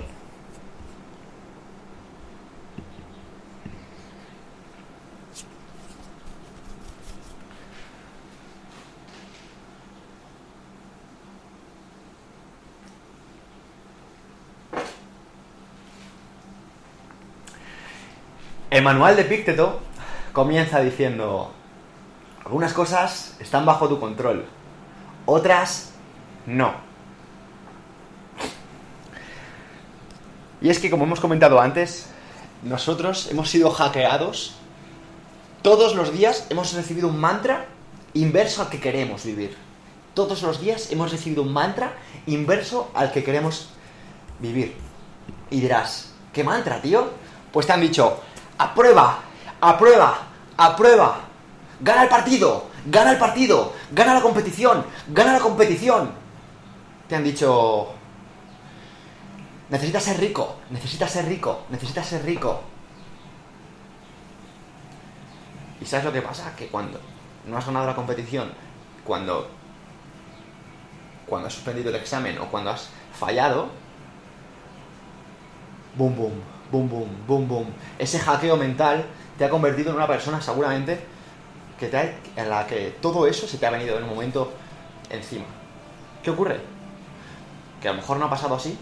El 18.82 18.86
manual 18.86 19.16
de 19.16 19.26
Pícteto 19.26 19.80
comienza 20.34 20.80
diciendo, 20.80 21.52
algunas 22.44 22.74
cosas 22.74 23.36
están 23.40 23.64
bajo 23.64 23.88
tu 23.88 24.00
control, 24.00 24.48
otras 25.28 25.92
no. 26.48 26.74
Y 30.60 30.72
es 30.72 30.80
que, 30.80 30.90
como 30.90 31.04
hemos 31.04 31.20
comentado 31.20 31.62
antes, 31.62 32.08
nosotros 32.64 33.28
hemos 33.30 33.52
sido 33.52 33.70
hackeados. 33.70 34.56
Todos 35.62 35.94
los 35.94 36.12
días 36.12 36.48
hemos 36.50 36.74
recibido 36.74 37.08
un 37.08 37.20
mantra 37.20 37.68
inverso 38.16 38.64
al 38.64 38.70
que 38.70 38.80
queremos 38.80 39.24
vivir. 39.26 39.56
Todos 40.16 40.42
los 40.42 40.60
días 40.60 40.92
hemos 40.92 41.12
recibido 41.12 41.44
un 41.44 41.54
mantra 41.54 41.94
inverso 42.26 42.90
al 42.96 43.12
que 43.12 43.24
queremos 43.24 43.70
vivir. 44.40 44.74
Y 45.52 45.62
dirás, 45.62 46.14
¿qué 46.34 46.44
mantra, 46.44 46.82
tío? 46.82 47.12
Pues 47.52 47.68
te 47.68 47.74
han 47.74 47.82
dicho, 47.82 48.20
aprueba, 48.62 49.20
aprueba, 49.60 50.18
aprueba, 50.58 51.20
gana 51.80 52.04
el 52.04 52.10
partido, 52.10 52.68
gana 52.86 53.12
el 53.12 53.18
partido, 53.18 53.74
gana 53.92 54.14
la 54.14 54.22
competición, 54.22 54.86
gana 55.08 55.34
la 55.34 55.40
competición. 55.40 56.12
Te 57.08 57.16
han 57.16 57.24
dicho, 57.24 57.90
necesitas 59.70 60.04
ser 60.04 60.20
rico, 60.20 60.58
necesitas 60.70 61.12
ser 61.12 61.26
rico, 61.26 61.66
necesitas 61.70 62.08
ser 62.08 62.24
rico. 62.24 62.62
¿Y 65.82 65.86
sabes 65.86 66.06
lo 66.06 66.14
que 66.14 66.22
pasa? 66.22 66.56
Que 66.56 66.68
cuando 66.68 67.00
no 67.48 67.58
has 67.58 67.66
ganado 67.66 67.88
la 67.88 67.96
competición, 67.96 68.52
cuando, 69.04 69.50
cuando 71.26 71.48
has 71.48 71.54
suspendido 71.54 71.90
el 71.90 71.96
examen 71.96 72.38
o 72.38 72.46
cuando 72.46 72.70
has 72.70 72.90
fallado, 73.18 73.70
boom, 75.96 76.16
boom, 76.16 76.44
boom, 76.72 76.90
boom, 76.90 77.10
boom, 77.28 77.48
boom. 77.48 77.68
Ese 78.00 78.20
hackeo 78.20 78.58
mental 78.58 79.06
te 79.38 79.46
ha 79.46 79.50
convertido 79.50 79.90
en 79.90 79.96
una 79.98 80.08
persona 80.08 80.42
seguramente 80.42 81.00
que 81.80 81.88
te 81.88 82.16
en 82.36 82.50
la 82.50 82.68
que 82.68 82.96
todo 83.02 83.26
eso 83.28 83.48
se 83.48 83.58
te 83.58 83.66
ha 83.66 83.72
venido 83.72 83.98
en 83.98 84.04
un 84.04 84.10
momento 84.10 84.52
encima. 85.10 85.46
¿Qué 86.24 86.30
ocurre? 86.30 86.60
Que 87.82 87.90
a 87.90 87.92
lo 87.92 87.98
mejor 87.98 88.18
no 88.18 88.26
ha 88.26 88.30
pasado 88.30 88.56
así, 88.56 88.78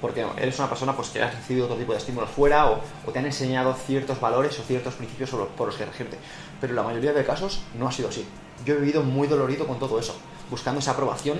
porque 0.00 0.24
eres 0.38 0.58
una 0.58 0.68
persona 0.68 0.94
pues, 0.96 1.08
que 1.08 1.22
has 1.22 1.34
recibido 1.34 1.66
otro 1.66 1.76
tipo 1.76 1.92
de 1.92 1.98
estímulos 1.98 2.30
fuera 2.30 2.70
o, 2.70 2.80
te 3.12 3.18
han 3.18 3.26
enseñado 3.26 3.74
ciertos 3.74 4.20
valores 4.20 4.58
o 4.58 4.62
ciertos 4.62 4.94
principios 4.94 5.30
por 5.30 5.66
los 5.66 5.76
que 5.76 5.84
regirte. 5.84 6.18
Pero 6.60 6.74
la 6.74 6.82
mayoría 6.82 7.12
de 7.12 7.24
casos 7.24 7.60
no 7.78 7.88
ha 7.88 7.92
sido 7.92 8.08
así. 8.08 8.26
Yo 8.64 8.74
he 8.74 8.78
vivido 8.78 9.02
muy 9.02 9.28
dolorido 9.28 9.66
con 9.66 9.78
todo 9.78 9.98
eso, 9.98 10.16
buscando 10.50 10.80
esa 10.80 10.92
aprobación 10.92 11.38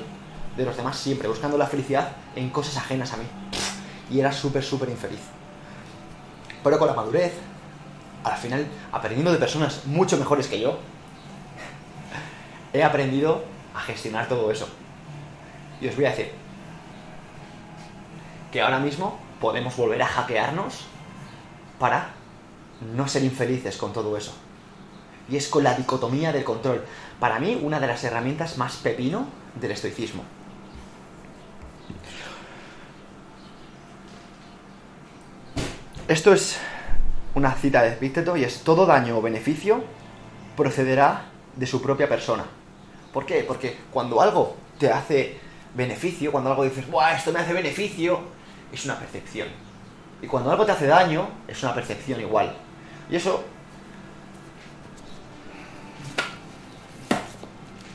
de 0.57 0.65
los 0.65 0.77
demás 0.77 0.99
siempre, 0.99 1.29
buscando 1.29 1.57
la 1.57 1.67
felicidad 1.67 2.13
en 2.37 2.51
cosas 2.51 2.77
ajenas 2.77 3.13
a 3.13 3.17
mí. 3.17 3.25
Y 4.11 4.21
era 4.21 4.33
súper, 4.33 4.63
súper 4.63 4.89
infeliz. 4.89 5.38
Pero 6.69 6.79
con 6.81 6.89
la 6.89 6.93
madurez, 6.93 7.33
al 8.25 8.37
final, 8.37 8.67
aprendiendo 8.93 9.33
de 9.33 9.39
personas 9.39 9.87
mucho 9.87 10.19
mejores 10.19 10.49
que 10.49 10.61
yo, 10.61 10.79
he 12.75 12.85
aprendido 12.85 13.43
a 13.75 13.81
gestionar 13.81 14.29
todo 14.29 14.53
eso. 14.53 14.69
Y 15.81 15.89
os 15.89 15.97
voy 15.97 16.05
a 16.05 16.11
decir 16.11 16.31
que 18.53 18.61
ahora 18.61 18.81
mismo 18.81 19.19
podemos 19.41 19.79
volver 19.79 20.03
a 20.03 20.07
hackearnos 20.09 20.85
para 21.79 22.11
no 22.95 23.09
ser 23.09 23.25
infelices 23.25 23.79
con 23.79 23.95
todo 23.95 24.15
eso. 24.19 24.35
Y 25.31 25.39
es 25.39 25.49
con 25.49 25.65
la 25.65 25.73
dicotomía 25.73 26.35
del 26.35 26.45
control. 26.45 26.85
Para 27.19 27.39
mí, 27.39 27.59
una 27.63 27.81
de 27.81 27.87
las 27.87 28.05
herramientas 28.05 28.59
más 28.59 28.77
pepino 28.77 29.27
del 29.59 29.71
estoicismo. 29.71 30.23
Esto 36.09 36.33
es 36.33 36.57
una 37.35 37.53
cita 37.53 37.83
de 37.83 37.91
Epícteto 37.91 38.35
y 38.35 38.43
es 38.43 38.65
todo 38.65 38.87
daño 38.87 39.19
o 39.19 39.21
beneficio 39.21 39.85
procederá 40.57 41.27
de 41.55 41.67
su 41.67 41.83
propia 41.83 42.09
persona. 42.09 42.47
¿Por 43.13 43.27
qué? 43.27 43.45
Porque 43.47 43.77
cuando 43.91 44.23
algo 44.23 44.57
te 44.79 44.91
hace 44.91 45.39
beneficio, 45.75 46.33
cuando 46.33 46.49
algo 46.49 46.65
dices, 46.65 46.91
¡buah, 46.91 47.13
esto 47.13 47.31
me 47.31 47.41
hace 47.41 47.53
beneficio! 47.53 48.21
Es 48.73 48.87
una 48.87 48.99
percepción. 48.99 49.49
Y 50.23 50.27
cuando 50.27 50.51
algo 50.51 50.65
te 50.65 50.73
hace 50.73 50.87
daño, 50.87 51.29
es 51.47 51.63
una 51.63 51.75
percepción 51.75 52.23
igual. 52.23 52.57
Y 53.11 53.17
eso... 53.17 53.45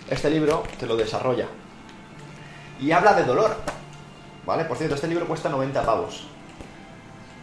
Este 0.07 0.29
libro 0.29 0.61
te 0.79 0.85
lo 0.85 0.95
desarrolla. 0.95 1.47
Y 2.79 2.91
habla 2.91 3.15
de 3.15 3.23
dolor. 3.23 3.57
¿Vale? 4.45 4.65
Por 4.65 4.77
cierto, 4.77 4.93
este 4.93 5.07
libro 5.07 5.25
cuesta 5.25 5.49
90 5.49 5.83
pavos. 5.83 6.27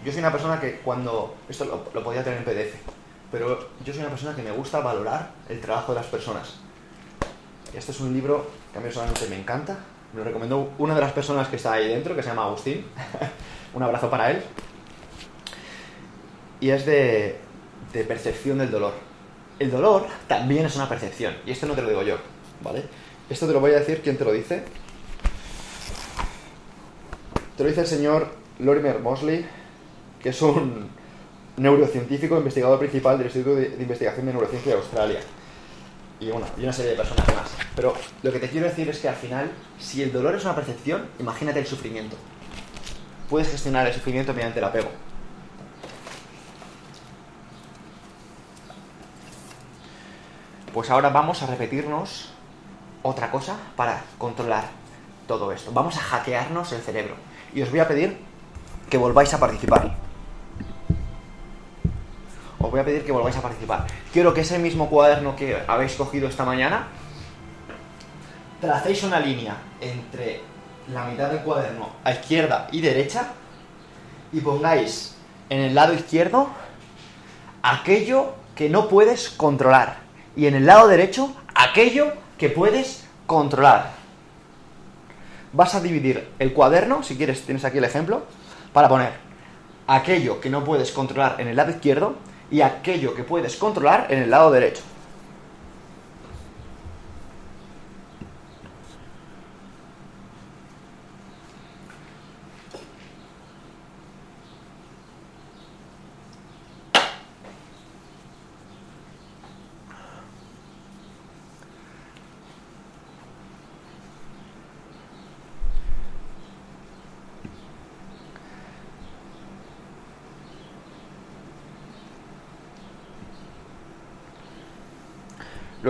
Yo 0.04 0.12
soy 0.12 0.20
una 0.20 0.32
persona 0.32 0.60
que 0.60 0.76
cuando... 0.76 1.34
Esto 1.48 1.64
lo, 1.64 1.84
lo 1.92 2.04
podía 2.04 2.24
tener 2.24 2.38
en 2.38 2.44
PDF. 2.44 2.74
Pero 3.30 3.68
yo 3.84 3.92
soy 3.92 4.00
una 4.00 4.10
persona 4.10 4.34
que 4.34 4.42
me 4.42 4.50
gusta 4.50 4.80
valorar 4.80 5.30
el 5.48 5.60
trabajo 5.60 5.92
de 5.92 6.00
las 6.00 6.06
personas. 6.08 6.54
Este 7.74 7.92
es 7.92 8.00
un 8.00 8.12
libro 8.12 8.46
que 8.72 8.78
a 8.78 8.80
mí 8.80 8.84
personalmente 8.84 9.28
me 9.28 9.38
encanta. 9.38 9.78
Me 10.12 10.18
lo 10.18 10.24
recomendó 10.24 10.72
una 10.78 10.94
de 10.94 11.00
las 11.00 11.12
personas 11.12 11.48
que 11.48 11.56
está 11.56 11.74
ahí 11.74 11.88
dentro, 11.88 12.16
que 12.16 12.22
se 12.22 12.30
llama 12.30 12.44
Agustín. 12.44 12.84
un 13.74 13.82
abrazo 13.82 14.10
para 14.10 14.30
él. 14.30 14.42
Y 16.60 16.70
es 16.70 16.84
de, 16.84 17.38
de 17.92 18.04
percepción 18.04 18.58
del 18.58 18.70
dolor. 18.70 18.92
El 19.58 19.70
dolor 19.70 20.06
también 20.26 20.66
es 20.66 20.74
una 20.76 20.88
percepción. 20.88 21.36
Y 21.46 21.52
esto 21.52 21.66
no 21.66 21.74
te 21.74 21.82
lo 21.82 21.88
digo 21.88 22.02
yo, 22.02 22.16
¿vale? 22.62 22.84
Esto 23.28 23.46
te 23.46 23.52
lo 23.52 23.60
voy 23.60 23.72
a 23.72 23.78
decir, 23.78 24.00
¿quién 24.02 24.16
te 24.16 24.24
lo 24.24 24.32
dice? 24.32 24.64
Te 27.56 27.62
lo 27.62 27.68
dice 27.68 27.82
el 27.82 27.86
señor 27.86 28.32
Lorimer 28.58 28.98
Mosley, 28.98 29.46
que 30.22 30.30
es 30.30 30.42
un 30.42 30.88
neurocientífico 31.56 32.36
investigador 32.36 32.78
principal 32.78 33.18
del 33.18 33.26
Instituto 33.26 33.56
de, 33.56 33.76
Investigación 33.80 34.26
de 34.26 34.32
Neurociencia 34.32 34.72
de 34.72 34.78
Australia. 34.78 35.20
Y 36.18 36.30
bueno, 36.30 36.46
y 36.58 36.62
una 36.62 36.72
serie 36.72 36.92
de 36.92 36.96
personas 36.96 37.26
más. 37.34 37.50
Pero 37.74 37.94
lo 38.22 38.32
que 38.32 38.38
te 38.38 38.48
quiero 38.48 38.66
decir 38.66 38.88
es 38.88 38.98
que 38.98 39.08
al 39.08 39.14
final, 39.14 39.50
si 39.78 40.02
el 40.02 40.12
dolor 40.12 40.34
es 40.34 40.44
una 40.44 40.54
percepción, 40.54 41.06
imagínate 41.18 41.60
el 41.60 41.66
sufrimiento. 41.66 42.16
Puedes 43.28 43.48
gestionar 43.50 43.86
el 43.86 43.94
sufrimiento 43.94 44.34
mediante 44.34 44.58
el 44.58 44.64
apego. 44.64 44.90
Pues 50.74 50.90
ahora 50.90 51.08
vamos 51.08 51.42
a 51.42 51.46
repetirnos 51.46 52.32
otra 53.02 53.30
cosa 53.30 53.56
para 53.76 54.02
controlar 54.18 54.64
todo 55.26 55.52
esto. 55.52 55.72
Vamos 55.72 55.96
a 55.96 56.00
hackearnos 56.00 56.72
el 56.72 56.80
cerebro. 56.80 57.14
Y 57.54 57.62
os 57.62 57.70
voy 57.70 57.80
a 57.80 57.88
pedir 57.88 58.18
que 58.88 58.98
volváis 58.98 59.32
a 59.32 59.40
participar. 59.40 59.96
Os 62.60 62.70
voy 62.70 62.80
a 62.80 62.84
pedir 62.84 63.04
que 63.04 63.12
volváis 63.12 63.36
a 63.36 63.40
participar. 63.40 63.86
Quiero 64.12 64.34
que 64.34 64.42
ese 64.42 64.58
mismo 64.58 64.90
cuaderno 64.90 65.34
que 65.34 65.56
habéis 65.66 65.94
cogido 65.94 66.28
esta 66.28 66.44
mañana, 66.44 66.88
tracéis 68.60 69.02
una 69.02 69.18
línea 69.18 69.56
entre 69.80 70.42
la 70.92 71.06
mitad 71.06 71.30
del 71.30 71.40
cuaderno 71.40 71.88
a 72.04 72.12
izquierda 72.12 72.68
y 72.70 72.82
derecha 72.82 73.28
y 74.30 74.40
pongáis 74.40 75.16
en 75.48 75.60
el 75.60 75.74
lado 75.74 75.94
izquierdo 75.94 76.50
aquello 77.62 78.34
que 78.54 78.68
no 78.68 78.88
puedes 78.88 79.30
controlar 79.30 79.96
y 80.36 80.46
en 80.46 80.54
el 80.54 80.66
lado 80.66 80.86
derecho 80.86 81.34
aquello 81.54 82.12
que 82.36 82.50
puedes 82.50 83.06
controlar. 83.26 83.92
Vas 85.54 85.74
a 85.74 85.80
dividir 85.80 86.28
el 86.38 86.52
cuaderno, 86.52 87.02
si 87.02 87.16
quieres 87.16 87.42
tienes 87.46 87.64
aquí 87.64 87.78
el 87.78 87.84
ejemplo, 87.84 88.26
para 88.74 88.88
poner 88.90 89.12
aquello 89.86 90.42
que 90.42 90.50
no 90.50 90.62
puedes 90.62 90.92
controlar 90.92 91.40
en 91.40 91.48
el 91.48 91.56
lado 91.56 91.70
izquierdo 91.70 92.16
y 92.50 92.60
aquello 92.60 93.14
que 93.14 93.24
puedes 93.24 93.56
controlar 93.56 94.06
en 94.10 94.22
el 94.22 94.30
lado 94.30 94.50
derecho. 94.50 94.82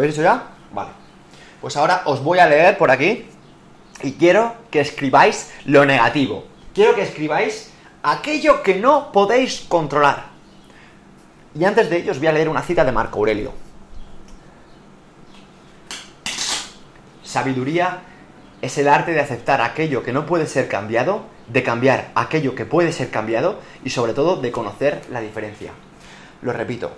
¿Lo 0.01 0.05
habéis 0.05 0.15
hecho 0.15 0.23
ya? 0.23 0.47
Vale. 0.73 0.93
Pues 1.61 1.77
ahora 1.77 2.05
os 2.07 2.25
voy 2.25 2.39
a 2.39 2.47
leer 2.47 2.79
por 2.79 2.91
aquí 2.91 3.27
y 4.03 4.13
quiero 4.13 4.55
que 4.71 4.81
escribáis 4.81 5.53
lo 5.67 5.85
negativo. 5.85 6.47
Quiero 6.73 6.95
que 6.95 7.03
escribáis 7.03 7.71
aquello 8.03 8.63
que 8.63 8.77
no 8.77 9.13
podéis 9.13 9.61
controlar. 9.69 10.31
Y 11.55 11.67
antes 11.67 11.91
de 11.91 11.99
ello 11.99 12.13
os 12.13 12.19
voy 12.19 12.29
a 12.29 12.33
leer 12.33 12.49
una 12.49 12.63
cita 12.63 12.83
de 12.83 12.93
Marco 12.93 13.19
Aurelio. 13.19 13.53
Sabiduría 17.23 17.99
es 18.63 18.79
el 18.79 18.89
arte 18.89 19.13
de 19.13 19.21
aceptar 19.21 19.61
aquello 19.61 20.03
que 20.03 20.15
no 20.15 20.25
puede 20.25 20.47
ser 20.47 20.67
cambiado, 20.67 21.25
de 21.49 21.63
cambiar 21.63 22.11
aquello 22.15 22.55
que 22.55 22.65
puede 22.65 22.93
ser 22.93 23.11
cambiado 23.11 23.61
y 23.85 23.91
sobre 23.91 24.15
todo 24.15 24.37
de 24.37 24.51
conocer 24.51 25.03
la 25.11 25.21
diferencia. 25.21 25.73
Lo 26.41 26.55
repito, 26.55 26.91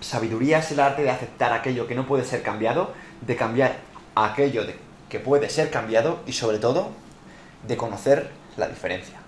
Sabiduría 0.00 0.58
es 0.58 0.70
el 0.72 0.80
arte 0.80 1.02
de 1.02 1.10
aceptar 1.10 1.52
aquello 1.52 1.86
que 1.86 1.94
no 1.94 2.06
puede 2.06 2.24
ser 2.24 2.42
cambiado, 2.42 2.94
de 3.20 3.36
cambiar 3.36 3.76
aquello 4.14 4.64
que 5.08 5.20
puede 5.20 5.50
ser 5.50 5.70
cambiado 5.70 6.20
y 6.26 6.32
sobre 6.32 6.58
todo 6.58 6.90
de 7.66 7.76
conocer 7.76 8.30
la 8.56 8.68
diferencia. 8.68 9.18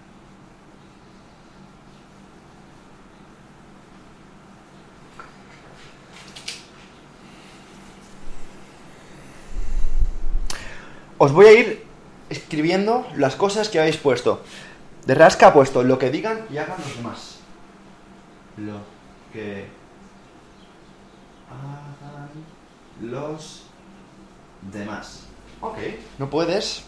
Os 11.18 11.32
voy 11.32 11.46
a 11.46 11.52
ir 11.52 11.86
escribiendo 12.30 13.06
las 13.14 13.36
cosas 13.36 13.68
que 13.68 13.78
habéis 13.78 13.96
puesto. 13.96 14.42
De 15.06 15.14
rasca 15.14 15.48
ha 15.48 15.52
puesto 15.52 15.84
lo 15.84 15.98
que 15.98 16.10
digan 16.10 16.46
y 16.50 16.56
hagan 16.56 16.78
los 16.78 16.96
demás. 16.96 17.38
Lo 18.56 18.78
que 19.32 19.66
hagan 21.52 22.30
los 23.00 23.64
demás. 24.72 25.26
Ok. 25.60 25.78
No 26.18 26.28
puedes 26.30 26.84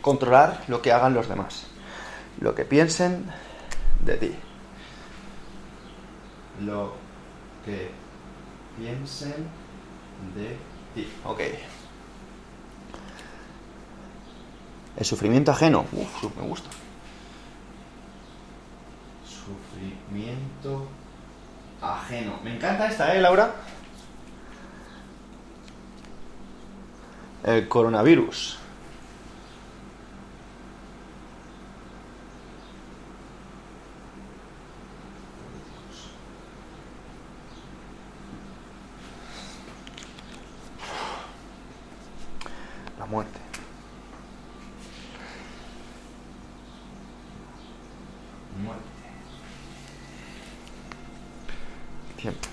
controlar 0.00 0.64
lo 0.68 0.82
que 0.82 0.92
hagan 0.92 1.14
los 1.14 1.28
demás. 1.28 1.66
Lo 2.40 2.54
que 2.54 2.64
piensen 2.64 3.26
de 4.04 4.16
ti. 4.16 4.34
Lo 6.60 6.94
que 7.64 7.90
piensen 8.78 9.46
de 10.34 10.56
ti. 10.94 11.08
Ok. 11.24 11.40
El 14.96 15.04
sufrimiento 15.04 15.50
ajeno. 15.50 15.86
Uf, 15.92 16.36
me 16.36 16.46
gusta. 16.46 16.68
Sufrimiento 19.24 20.86
ajeno. 21.82 22.38
Me 22.44 22.54
encanta 22.54 22.86
esta, 22.86 23.14
¿eh, 23.14 23.20
Laura? 23.20 23.52
El 27.44 27.68
coronavirus. 27.68 28.58
La 42.98 43.06
muerte. 43.06 43.40
Muerte. 48.62 48.91
Tiempo. 52.22 52.48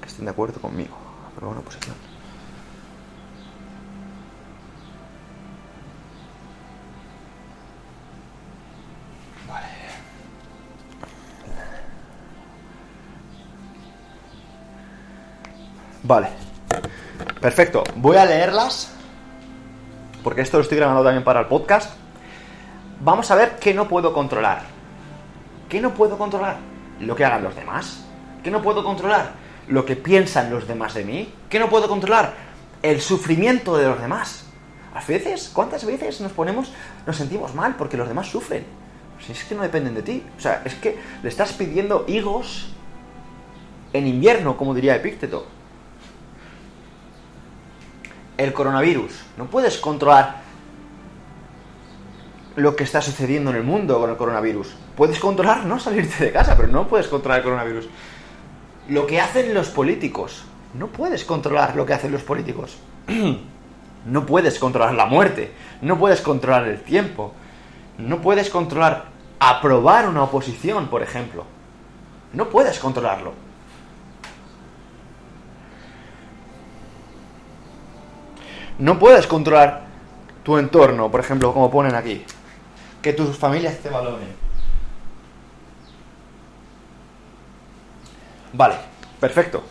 Que 0.00 0.08
estén 0.08 0.24
de 0.24 0.30
acuerdo 0.30 0.58
conmigo. 0.58 0.96
Pero 1.34 1.50
una 1.50 1.60
posición. 1.60 1.94
Vale. 9.46 9.66
Vale. 16.04 16.28
Perfecto. 17.38 17.84
Voy 17.96 18.16
a 18.16 18.24
leerlas. 18.24 18.90
Porque 20.22 20.40
esto 20.40 20.56
lo 20.56 20.62
estoy 20.62 20.78
grabando 20.78 21.04
también 21.04 21.22
para 21.22 21.40
el 21.40 21.48
podcast. 21.48 22.03
Vamos 23.04 23.30
a 23.30 23.36
ver 23.36 23.58
qué 23.60 23.72
no 23.72 23.86
puedo 23.86 24.12
controlar. 24.12 24.62
¿Qué 25.68 25.80
no 25.80 25.94
puedo 25.94 26.18
controlar? 26.18 26.56
lo 27.00 27.16
que 27.16 27.24
hagan 27.24 27.42
los 27.42 27.54
demás. 27.54 28.04
¿Qué 28.42 28.50
no 28.50 28.62
puedo 28.62 28.84
controlar? 28.84 29.32
Lo 29.68 29.84
que 29.84 29.96
piensan 29.96 30.50
los 30.50 30.66
demás 30.66 30.94
de 30.94 31.04
mí. 31.04 31.32
¿Qué 31.48 31.58
no 31.58 31.68
puedo 31.68 31.88
controlar? 31.88 32.34
El 32.82 33.00
sufrimiento 33.00 33.76
de 33.76 33.88
los 33.88 34.00
demás. 34.00 34.46
A 34.94 35.04
veces, 35.04 35.50
¿cuántas 35.52 35.84
veces 35.84 36.20
nos 36.20 36.32
ponemos, 36.32 36.72
nos 37.06 37.16
sentimos 37.16 37.54
mal 37.54 37.74
porque 37.76 37.96
los 37.96 38.08
demás 38.08 38.28
sufren? 38.28 38.64
Si 39.24 39.32
es 39.32 39.44
que 39.44 39.54
no 39.54 39.62
dependen 39.62 39.94
de 39.94 40.02
ti. 40.02 40.22
O 40.36 40.40
sea, 40.40 40.62
es 40.64 40.74
que 40.74 40.98
le 41.22 41.28
estás 41.28 41.52
pidiendo 41.52 42.04
higos 42.06 42.68
en 43.92 44.06
invierno, 44.06 44.56
como 44.56 44.74
diría 44.74 44.94
Epícteto. 44.94 45.46
El 48.36 48.52
coronavirus. 48.52 49.12
No 49.36 49.46
puedes 49.46 49.78
controlar 49.78 50.43
lo 52.56 52.76
que 52.76 52.84
está 52.84 53.02
sucediendo 53.02 53.50
en 53.50 53.56
el 53.56 53.62
mundo 53.62 53.98
con 53.98 54.10
el 54.10 54.16
coronavirus. 54.16 54.74
Puedes 54.96 55.18
controlar 55.18 55.66
no 55.66 55.80
salirte 55.80 56.24
de 56.24 56.32
casa, 56.32 56.56
pero 56.56 56.68
no 56.68 56.86
puedes 56.86 57.08
controlar 57.08 57.38
el 57.38 57.44
coronavirus. 57.44 57.88
Lo 58.88 59.06
que 59.06 59.20
hacen 59.20 59.54
los 59.54 59.68
políticos. 59.68 60.44
No 60.74 60.88
puedes 60.88 61.24
controlar 61.24 61.76
lo 61.76 61.86
que 61.86 61.94
hacen 61.94 62.12
los 62.12 62.22
políticos. 62.22 62.76
no 64.06 64.26
puedes 64.26 64.58
controlar 64.58 64.94
la 64.94 65.06
muerte. 65.06 65.52
No 65.80 65.98
puedes 65.98 66.20
controlar 66.20 66.68
el 66.68 66.82
tiempo. 66.82 67.32
No 67.98 68.20
puedes 68.20 68.50
controlar 68.50 69.06
aprobar 69.38 70.08
una 70.08 70.22
oposición, 70.22 70.88
por 70.88 71.02
ejemplo. 71.02 71.44
No 72.32 72.48
puedes 72.48 72.78
controlarlo. 72.78 73.32
No 78.78 78.98
puedes 78.98 79.26
controlar 79.26 79.84
tu 80.42 80.58
entorno, 80.58 81.10
por 81.10 81.20
ejemplo, 81.20 81.52
como 81.52 81.70
ponen 81.70 81.94
aquí. 81.94 82.24
Que 83.04 83.12
tus 83.12 83.36
familias 83.36 83.76
te 83.80 83.90
valoren. 83.90 84.34
Vale, 88.54 88.76
perfecto. 89.20 89.62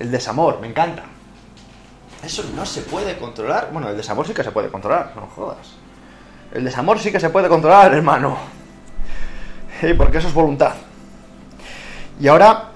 El 0.00 0.10
desamor, 0.10 0.58
me 0.60 0.66
encanta. 0.66 1.04
Eso 2.24 2.42
no 2.56 2.66
se 2.66 2.80
puede 2.80 3.16
controlar. 3.18 3.68
Bueno, 3.72 3.88
el 3.88 3.96
desamor 3.96 4.26
sí 4.26 4.34
que 4.34 4.42
se 4.42 4.50
puede 4.50 4.68
controlar, 4.68 5.12
no 5.14 5.28
jodas. 5.28 5.74
El 6.52 6.64
desamor 6.64 6.98
sí 6.98 7.12
que 7.12 7.20
se 7.20 7.30
puede 7.30 7.48
controlar, 7.48 7.94
hermano. 7.94 8.36
porque 9.96 10.18
eso 10.18 10.26
es 10.26 10.34
voluntad. 10.34 10.72
Y 12.18 12.26
ahora 12.26 12.72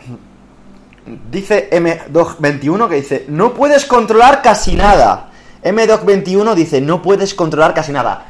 dice 1.33 1.69
M221 1.73 2.89
que 2.89 2.95
dice, 2.95 3.25
no 3.27 3.55
puedes 3.55 3.87
controlar 3.87 4.41
casi 4.41 4.77
nada. 4.77 5.31
M221 5.65 6.55
dice, 6.55 6.81
no 6.81 7.03
puedes 7.03 7.35
controlar 7.35 7.75
casi 7.75 7.91
nada. 7.91 8.29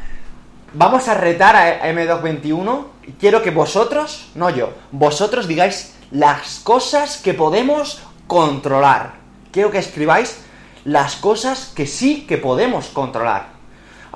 Vamos 0.75 1.09
a 1.09 1.15
retar 1.15 1.57
a 1.57 1.89
M221. 1.91 2.87
Quiero 3.19 3.43
que 3.43 3.51
vosotros, 3.51 4.31
no 4.35 4.51
yo, 4.51 4.73
vosotros 4.93 5.49
digáis 5.49 5.95
las 6.11 6.61
cosas 6.61 7.17
que 7.17 7.35
podemos 7.35 8.03
controlar. 8.27 9.15
Quiero 9.53 9.71
que 9.71 9.79
escribáis 9.79 10.41
las 10.85 11.17
cosas 11.17 11.73
que 11.75 11.87
sí 11.87 12.27
que 12.27 12.39
podemos 12.39 12.89
controlar 12.89 13.55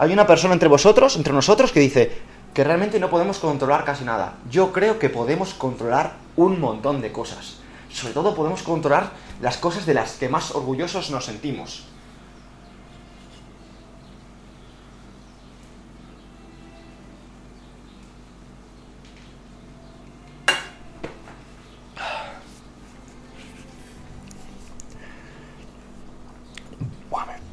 hay 0.01 0.13
una 0.13 0.29
persona 0.29 0.55
entre 0.55 0.69
vosotros, 0.69 1.17
entre 1.17 1.33
nosotros, 1.33 1.73
que 1.73 1.81
dice 1.81 2.19
que 2.55 2.63
realmente 2.63 3.01
no 3.01 3.11
podemos 3.11 3.39
controlar 3.39 3.85
casi 3.85 4.05
nada. 4.05 4.35
Yo 4.49 4.73
creo 4.73 4.97
que 5.01 5.11
podemos 5.11 5.55
controlar 5.55 6.15
un 6.37 6.61
montón 6.61 7.01
de 7.01 7.11
cosas. 7.11 7.57
Sobre 7.91 8.15
todo 8.15 8.33
podemos 8.37 8.63
controlar 8.63 9.11
las 9.41 9.57
cosas 9.57 9.87
de 9.87 9.95
las 9.95 10.13
que 10.13 10.29
más 10.29 10.55
orgullosos 10.55 11.11
nos 11.11 11.25
sentimos. 11.25 11.85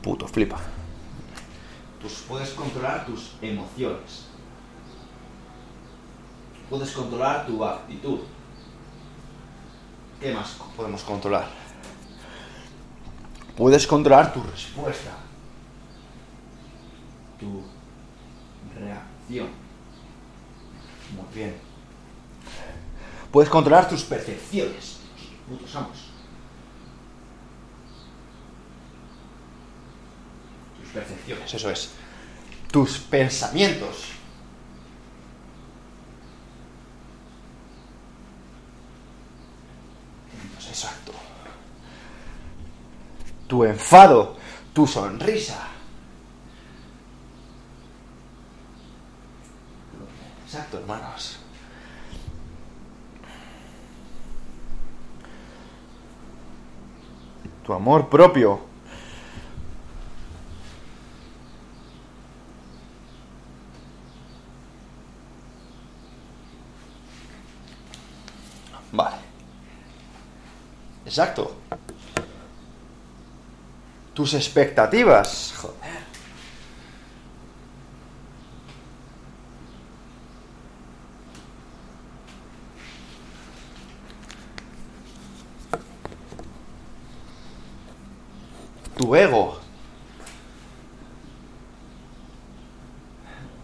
puto 0.03 0.27
flipa 0.27 0.59
puedes 2.27 2.49
controlar 2.51 3.05
tus 3.05 3.31
emociones. 3.41 4.25
Puedes 6.85 6.97
controlar 6.97 7.47
tu 7.47 7.65
actitud. 7.65 8.19
¿Qué 10.21 10.31
más 10.31 10.55
podemos 10.77 11.01
controlar? 11.01 11.47
Puedes 13.57 13.87
controlar 13.87 14.31
tu 14.31 14.43
respuesta. 14.43 15.17
Tu 17.39 17.63
reacción. 18.75 19.47
Muy 21.15 21.33
bien. 21.33 21.55
Puedes 23.31 23.49
controlar 23.49 23.89
tus 23.89 24.03
percepciones. 24.03 24.99
Putos. 25.49 25.71
Tus 30.79 30.89
percepciones, 30.93 31.51
eso 31.51 31.69
es 31.71 31.93
tus 32.71 32.99
pensamientos. 32.99 34.15
Exacto. 40.75 41.13
Tu 43.47 43.63
enfado, 43.63 44.35
tu 44.73 44.85
sonrisa. 44.85 45.69
Exacto, 50.45 50.77
hermanos. 50.77 51.39
Tu 57.63 57.71
amor 57.71 58.09
propio. 58.09 58.59
Vale. 68.91 69.25
Exacto. 71.15 71.55
Tus 74.13 74.33
expectativas. 74.33 75.53
Joder. 75.55 76.03
Tu 88.97 89.15
ego. 89.15 89.61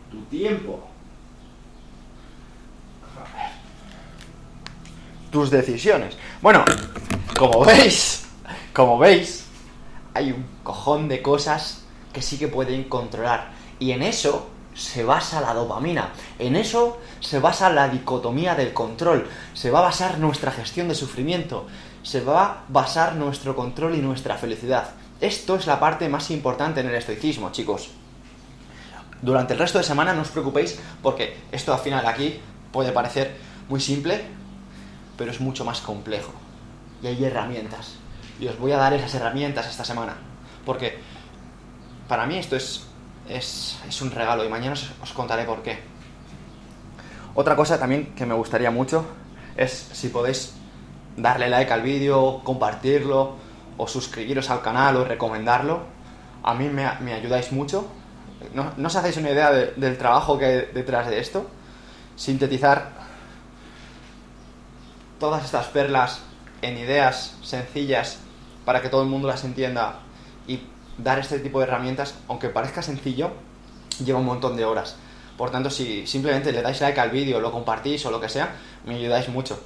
Tu 0.10 0.22
tiempo. 0.30 0.92
tus 5.32 5.50
decisiones. 5.50 6.18
Bueno, 6.42 6.64
como 7.41 7.65
veis, 7.65 8.25
como 8.71 8.99
veis, 8.99 9.45
hay 10.13 10.32
un 10.32 10.45
cojón 10.62 11.08
de 11.08 11.23
cosas 11.23 11.82
que 12.13 12.21
sí 12.21 12.38
que 12.38 12.47
pueden 12.47 12.84
controlar. 12.84 13.49
Y 13.80 13.93
en 13.93 14.04
eso 14.04 14.47
se 14.75 15.04
basa 15.04 15.41
la 15.41 15.56
dopamina. 15.56 16.10
En 16.38 16.56
eso 16.56 16.99
se 17.19 17.39
basa 17.39 17.71
la 17.71 17.89
dicotomía 17.89 18.54
del 18.54 18.73
control. 18.73 19.27
Se 19.56 19.71
va 19.71 19.80
a 19.80 19.89
basar 19.89 20.19
nuestra 20.19 20.51
gestión 20.51 20.88
de 20.88 20.93
sufrimiento. 20.93 21.65
Se 22.04 22.21
va 22.21 22.45
a 22.45 22.63
basar 22.67 23.15
nuestro 23.15 23.56
control 23.56 23.95
y 23.95 24.01
nuestra 24.01 24.38
felicidad. 24.38 24.91
Esto 25.19 25.56
es 25.56 25.65
la 25.65 25.80
parte 25.80 26.10
más 26.10 26.30
importante 26.30 26.82
en 26.82 26.89
el 26.89 26.95
estoicismo, 26.95 27.51
chicos. 27.51 27.89
Durante 29.23 29.54
el 29.54 29.60
resto 29.60 29.80
de 29.80 29.84
semana 29.84 30.13
no 30.13 30.21
os 30.21 30.30
preocupéis 30.30 30.80
porque 31.01 31.38
esto 31.51 31.73
al 31.73 31.80
final 31.80 32.06
aquí 32.06 32.39
puede 32.71 32.91
parecer 32.91 33.36
muy 33.67 33.82
simple, 33.82 34.21
pero 35.18 35.32
es 35.32 35.41
mucho 35.41 35.66
más 35.66 35.82
complejo. 35.82 36.34
Y 37.02 37.08
hay 37.08 37.26
herramientas. 37.26 37.95
Y 38.39 38.47
os 38.47 38.58
voy 38.58 38.72
a 38.72 38.78
dar 38.78 38.93
esas 38.93 39.14
herramientas 39.16 39.68
esta 39.68 39.84
semana. 39.84 40.16
Porque 40.66 40.99
para 42.08 42.26
mí 42.26 42.38
esto 42.38 42.56
es, 42.56 42.86
es, 43.30 43.80
es 43.88 44.02
un 44.02 44.12
regalo 44.12 44.43
y 44.43 44.49
mañana 44.49 44.74
os, 44.74 45.14
contaré 45.14 45.45
por 45.45 45.64
qué. 45.64 45.80
Otra 47.36 47.56
cosa 47.56 47.80
también 47.80 48.14
que 48.16 48.26
me 48.26 48.34
gustaría 48.34 48.72
mucho 48.72 49.06
es 49.56 49.72
si 49.93 50.10
podéis 50.10 50.54
darle 51.16 51.49
like 51.49 51.72
al 51.72 51.82
vídeo, 51.82 52.41
compartirlo 52.43 53.36
o 53.78 53.88
suscribiros 53.88 54.49
al 54.49 54.62
canal 54.62 54.97
o 54.97 55.06
recomendarlo. 55.06 55.84
A 56.43 56.54
mí 56.54 56.68
me, 56.68 56.89
me 56.99 57.14
ayudáis 57.14 57.52
mucho. 57.52 57.88
No, 58.54 58.72
no, 58.76 58.88
os 58.88 58.95
hacéis 58.95 59.18
una 59.18 59.30
idea 59.30 59.52
del 59.52 59.97
trabajo 59.97 60.38
que 60.38 60.45
hay 60.45 60.66
detrás 60.74 61.08
de 61.08 61.20
esto. 61.20 61.45
Sintetizar 62.16 62.89
todas 65.20 65.45
estas 65.45 65.68
perlas 65.68 66.22
en 66.62 66.78
ideas 66.78 67.38
sencillas 67.41 68.20
para 68.66 68.82
que 68.82 68.89
todo 68.89 69.01
el 69.01 69.09
mundo 69.09 69.28
las 69.28 69.43
entienda 69.43 69.99
y 70.47 70.62
dar 70.97 71.20
este 71.20 71.39
tipo 71.39 71.59
de 71.59 71.66
herramientas, 71.66 72.16
aunque 72.28 72.49
parezca 72.49 72.82
sencillo, 72.82 73.32
lleva 74.03 74.20
un 74.20 74.26
montón 74.26 74.55
de 74.55 74.66
horas. 74.66 74.95
Por 75.38 75.49
tanto, 75.49 75.70
si 75.70 76.05
simplemente 76.05 76.51
le 76.51 76.62
dais 76.62 76.80
like 76.82 76.99
al 76.99 77.09
vídeo, 77.09 77.39
lo 77.39 77.51
compartís 77.51 78.05
o 78.05 78.12
lo 78.12 78.22
que 78.22 78.30
sea, 78.30 78.55
me 78.86 78.95
ayudáis 78.95 79.30
mucho. 79.30 79.59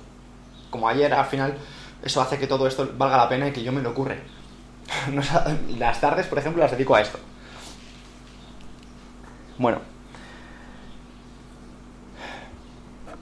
Como 0.69 0.87
ayer, 0.87 1.13
al 1.13 1.25
final, 1.25 1.57
eso 2.03 2.21
hace 2.21 2.37
que 2.37 2.47
todo 2.47 2.67
esto 2.67 2.89
valga 2.97 3.17
la 3.17 3.29
pena 3.29 3.47
y 3.47 3.51
que 3.51 3.63
yo 3.63 3.71
me 3.71 3.81
lo 3.81 3.91
ocurre. 3.91 4.21
las 5.77 5.99
tardes, 5.99 6.27
por 6.27 6.37
ejemplo, 6.37 6.61
las 6.61 6.71
dedico 6.71 6.95
a 6.95 7.01
esto. 7.01 7.19
Bueno. 9.57 9.79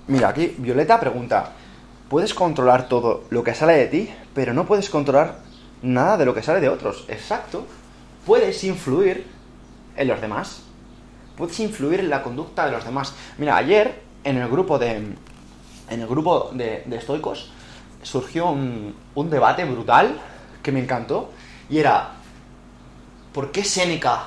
Mira, 0.07 0.29
aquí 0.29 0.55
Violeta 0.57 0.99
pregunta, 0.99 1.53
puedes 2.13 2.35
controlar 2.35 2.89
todo 2.89 3.23
lo 3.31 3.43
que 3.43 3.55
sale 3.55 3.73
de 3.73 3.87
ti, 3.87 4.13
pero 4.35 4.53
no 4.53 4.67
puedes 4.67 4.87
controlar 4.91 5.39
nada 5.81 6.15
de 6.15 6.25
lo 6.25 6.35
que 6.35 6.43
sale 6.43 6.59
de 6.59 6.69
otros. 6.69 7.05
Exacto. 7.07 7.65
Puedes 8.23 8.63
influir 8.65 9.25
en 9.95 10.07
los 10.07 10.21
demás. 10.21 10.61
Puedes 11.35 11.59
influir 11.59 12.01
en 12.01 12.11
la 12.11 12.21
conducta 12.21 12.67
de 12.67 12.71
los 12.71 12.85
demás. 12.85 13.15
Mira, 13.39 13.57
ayer 13.57 14.03
en 14.23 14.37
el 14.37 14.47
grupo 14.47 14.77
de. 14.77 14.91
En 15.89 16.01
el 16.01 16.05
grupo 16.05 16.51
de, 16.53 16.83
estoicos 16.91 17.49
surgió 18.03 18.51
un, 18.51 18.93
un 19.15 19.29
debate 19.31 19.65
brutal 19.65 20.21
que 20.61 20.71
me 20.71 20.81
encantó. 20.81 21.31
Y 21.67 21.79
era. 21.79 22.11
¿Por 23.33 23.51
qué 23.51 23.63
Séneca, 23.63 24.25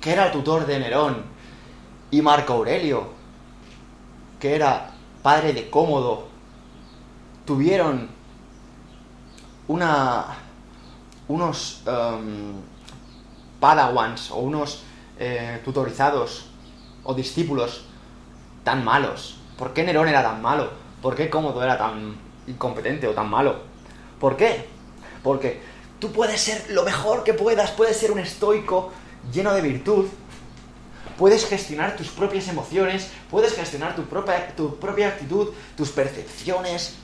que 0.00 0.12
era 0.12 0.28
el 0.28 0.32
tutor 0.32 0.64
de 0.64 0.78
Nerón, 0.78 1.24
y 2.10 2.22
Marco 2.22 2.54
Aurelio, 2.54 3.08
que 4.40 4.54
era 4.54 4.92
padre 5.22 5.52
de 5.52 5.68
Cómodo, 5.68 6.29
tuvieron 7.50 8.06
una, 9.66 10.24
unos 11.26 11.82
um, 11.84 12.62
padawans 13.58 14.30
o 14.30 14.36
unos 14.36 14.84
eh, 15.18 15.60
tutorizados 15.64 16.46
o 17.02 17.12
discípulos 17.12 17.86
tan 18.62 18.84
malos? 18.84 19.40
¿Por 19.58 19.72
qué 19.72 19.82
Nerón 19.82 20.06
era 20.06 20.22
tan 20.22 20.40
malo? 20.40 20.70
¿Por 21.02 21.16
qué 21.16 21.28
Cómodo 21.28 21.60
era 21.60 21.76
tan 21.76 22.14
incompetente 22.46 23.08
o 23.08 23.14
tan 23.14 23.28
malo? 23.28 23.56
¿Por 24.20 24.36
qué? 24.36 24.68
Porque 25.24 25.60
tú 25.98 26.12
puedes 26.12 26.40
ser 26.40 26.70
lo 26.70 26.84
mejor 26.84 27.24
que 27.24 27.34
puedas, 27.34 27.72
puedes 27.72 27.96
ser 27.96 28.12
un 28.12 28.20
estoico 28.20 28.92
lleno 29.32 29.52
de 29.54 29.60
virtud, 29.60 30.06
puedes 31.18 31.44
gestionar 31.48 31.96
tus 31.96 32.10
propias 32.10 32.46
emociones, 32.46 33.10
puedes 33.28 33.54
gestionar 33.54 33.96
tu 33.96 34.04
propia, 34.04 34.54
tu 34.54 34.76
propia 34.76 35.08
actitud, 35.08 35.48
tus 35.76 35.90
percepciones, 35.90 36.99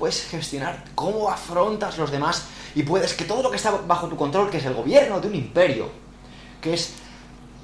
puedes 0.00 0.24
gestionar 0.28 0.82
cómo 0.94 1.30
afrontas 1.30 1.98
los 1.98 2.10
demás 2.10 2.46
y 2.74 2.84
puedes 2.84 3.12
que 3.12 3.26
todo 3.26 3.42
lo 3.42 3.50
que 3.50 3.56
está 3.56 3.70
bajo 3.70 4.08
tu 4.08 4.16
control, 4.16 4.48
que 4.48 4.56
es 4.56 4.64
el 4.64 4.72
gobierno 4.72 5.20
de 5.20 5.28
un 5.28 5.34
imperio, 5.34 5.90
que 6.62 6.72
es 6.72 6.94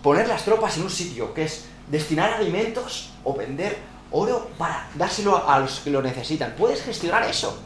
poner 0.02 0.28
las 0.28 0.44
tropas 0.44 0.76
en 0.76 0.82
un 0.82 0.90
sitio, 0.90 1.32
que 1.32 1.44
es 1.44 1.64
destinar 1.90 2.34
alimentos 2.34 3.12
o 3.24 3.32
vender 3.32 3.78
oro 4.10 4.50
para 4.58 4.86
dárselo 4.94 5.48
a 5.48 5.58
los 5.60 5.80
que 5.80 5.88
lo 5.88 6.02
necesitan. 6.02 6.54
Puedes 6.58 6.82
gestionar 6.82 7.22
eso. 7.22 7.58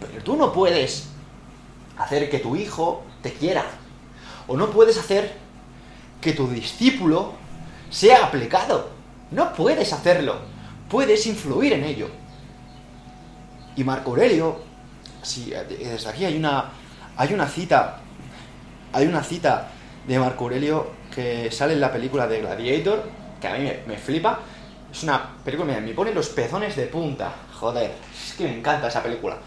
Pero 0.00 0.24
tú 0.24 0.36
no 0.36 0.52
puedes 0.52 1.06
hacer 1.96 2.28
que 2.28 2.40
tu 2.40 2.56
hijo 2.56 3.04
te 3.22 3.32
quiera. 3.32 3.64
O 4.48 4.56
no 4.56 4.68
puedes 4.70 4.98
hacer 4.98 5.36
que 6.20 6.32
tu 6.32 6.48
discípulo 6.48 7.34
sea 7.88 8.26
aplicado. 8.26 8.90
No 9.30 9.52
puedes 9.52 9.92
hacerlo. 9.92 10.40
Puedes 10.90 11.24
influir 11.28 11.74
en 11.74 11.84
ello. 11.84 12.08
Y 13.76 13.84
Marco 13.84 14.10
Aurelio, 14.10 14.60
si 15.22 15.50
desde 15.50 16.08
aquí 16.08 16.24
hay 16.24 16.36
una, 16.36 16.70
hay 17.16 17.32
una 17.32 17.46
cita, 17.46 18.00
hay 18.92 19.06
una 19.06 19.22
cita 19.22 19.70
de 20.06 20.18
Marco 20.18 20.44
Aurelio 20.44 20.90
que 21.14 21.50
sale 21.50 21.74
en 21.74 21.80
la 21.80 21.92
película 21.92 22.26
de 22.26 22.40
Gladiator, 22.40 23.04
que 23.40 23.48
a 23.48 23.54
mí 23.56 23.70
me, 23.86 23.96
flipa. 23.96 24.40
Es 24.90 25.02
una 25.02 25.36
película, 25.44 25.80
me 25.80 25.94
pone 25.94 26.12
los 26.12 26.28
pezones 26.28 26.76
de 26.76 26.86
punta. 26.86 27.32
Joder, 27.54 27.92
es 28.12 28.34
que 28.34 28.44
me 28.44 28.58
encanta 28.58 28.88
esa 28.88 29.02
película. 29.02 29.38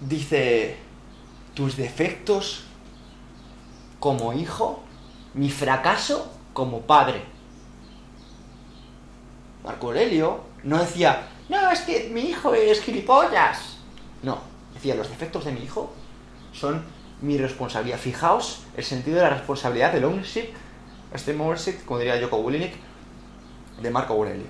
Dice, 0.00 0.76
tus 1.54 1.76
defectos 1.76 2.64
como 4.00 4.32
hijo, 4.32 4.82
mi 5.34 5.50
fracaso 5.50 6.32
como 6.52 6.82
padre. 6.82 7.22
Marco 9.64 9.88
Aurelio 9.88 10.40
no 10.64 10.78
decía, 10.78 11.28
no, 11.48 11.70
es 11.70 11.80
que 11.80 12.08
mi 12.12 12.22
hijo 12.22 12.54
es 12.54 12.82
gilipollas. 12.82 13.78
No, 14.22 14.38
decía, 14.74 14.94
los 14.94 15.08
defectos 15.08 15.44
de 15.44 15.52
mi 15.52 15.62
hijo 15.62 15.92
son 16.52 16.84
mi 17.20 17.38
responsabilidad. 17.38 17.98
Fijaos 17.98 18.62
el 18.76 18.84
sentido 18.84 19.16
de 19.16 19.22
la 19.22 19.30
responsabilidad 19.30 19.92
del 19.92 20.04
ownership, 20.04 20.48
este 21.12 21.32
ownership, 21.32 21.84
como 21.84 22.00
diría 22.00 22.20
Joko 22.20 22.38
Willink, 22.38 22.74
de 23.80 23.90
Marco 23.90 24.14
Aurelio. 24.14 24.46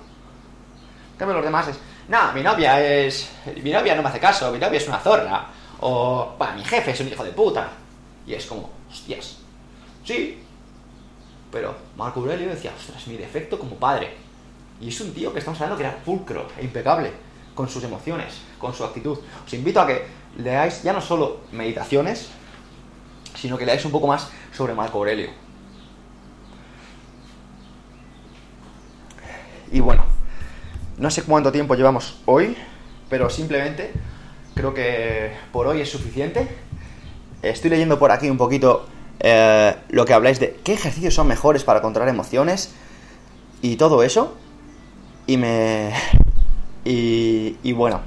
Cambio, 1.17 1.35
los 1.35 1.45
demás 1.45 1.67
es, 1.67 1.79
no, 2.07 2.31
mi 2.33 2.41
novia 2.41 2.79
es. 2.79 3.29
Mi 3.63 3.71
novia 3.71 3.95
no 3.95 4.01
me 4.01 4.09
hace 4.09 4.19
caso, 4.19 4.51
mi 4.51 4.59
novia 4.59 4.77
es 4.77 4.87
una 4.87 4.99
zorra. 4.99 5.47
O, 5.79 6.35
bueno, 6.37 6.55
mi 6.55 6.63
jefe 6.63 6.91
es 6.91 6.99
un 6.99 7.07
hijo 7.07 7.23
de 7.23 7.31
puta. 7.31 7.69
Y 8.25 8.33
es 8.33 8.45
como, 8.45 8.69
hostias. 8.89 9.37
Sí. 10.03 10.43
Pero 11.51 11.75
Marco 11.95 12.19
Aurelio 12.19 12.49
decía, 12.49 12.73
ostras, 12.77 13.07
mi 13.07 13.17
defecto 13.17 13.57
como 13.57 13.75
padre. 13.75 14.15
Y 14.79 14.89
es 14.89 15.01
un 15.01 15.13
tío 15.13 15.33
que 15.33 15.39
estamos 15.39 15.59
hablando 15.59 15.77
que 15.77 15.87
era 15.87 15.97
pulcro 16.03 16.47
e 16.57 16.63
impecable 16.63 17.11
con 17.55 17.67
sus 17.67 17.83
emociones, 17.83 18.41
con 18.59 18.73
su 18.73 18.83
actitud. 18.83 19.17
Os 19.45 19.53
invito 19.53 19.81
a 19.81 19.87
que 19.87 20.05
leáis 20.37 20.83
ya 20.83 20.93
no 20.93 21.01
solo 21.01 21.41
meditaciones, 21.51 22.29
sino 23.35 23.57
que 23.57 23.65
leáis 23.65 23.83
un 23.85 23.91
poco 23.91 24.07
más 24.07 24.29
sobre 24.55 24.73
Marco 24.73 24.99
Aurelio. 24.99 25.29
Y 29.71 29.79
bueno, 29.79 30.05
no 30.97 31.09
sé 31.11 31.23
cuánto 31.23 31.51
tiempo 31.51 31.75
llevamos 31.75 32.21
hoy, 32.25 32.55
pero 33.09 33.29
simplemente 33.29 33.91
creo 34.55 34.73
que 34.73 35.31
por 35.51 35.67
hoy 35.67 35.81
es 35.81 35.89
suficiente. 35.89 36.47
Estoy 37.41 37.71
leyendo 37.71 37.99
por 37.99 38.11
aquí 38.11 38.29
un 38.29 38.37
poquito 38.37 38.87
eh, 39.19 39.75
lo 39.89 40.05
que 40.05 40.13
habláis 40.13 40.39
de 40.39 40.59
qué 40.63 40.73
ejercicios 40.73 41.13
son 41.13 41.27
mejores 41.27 41.63
para 41.63 41.81
controlar 41.81 42.09
emociones 42.09 42.73
y 43.61 43.75
todo 43.75 44.03
eso. 44.03 44.37
Y 45.27 45.35
me... 45.35 45.93
Y, 46.85 47.73
bueno. 47.73 47.99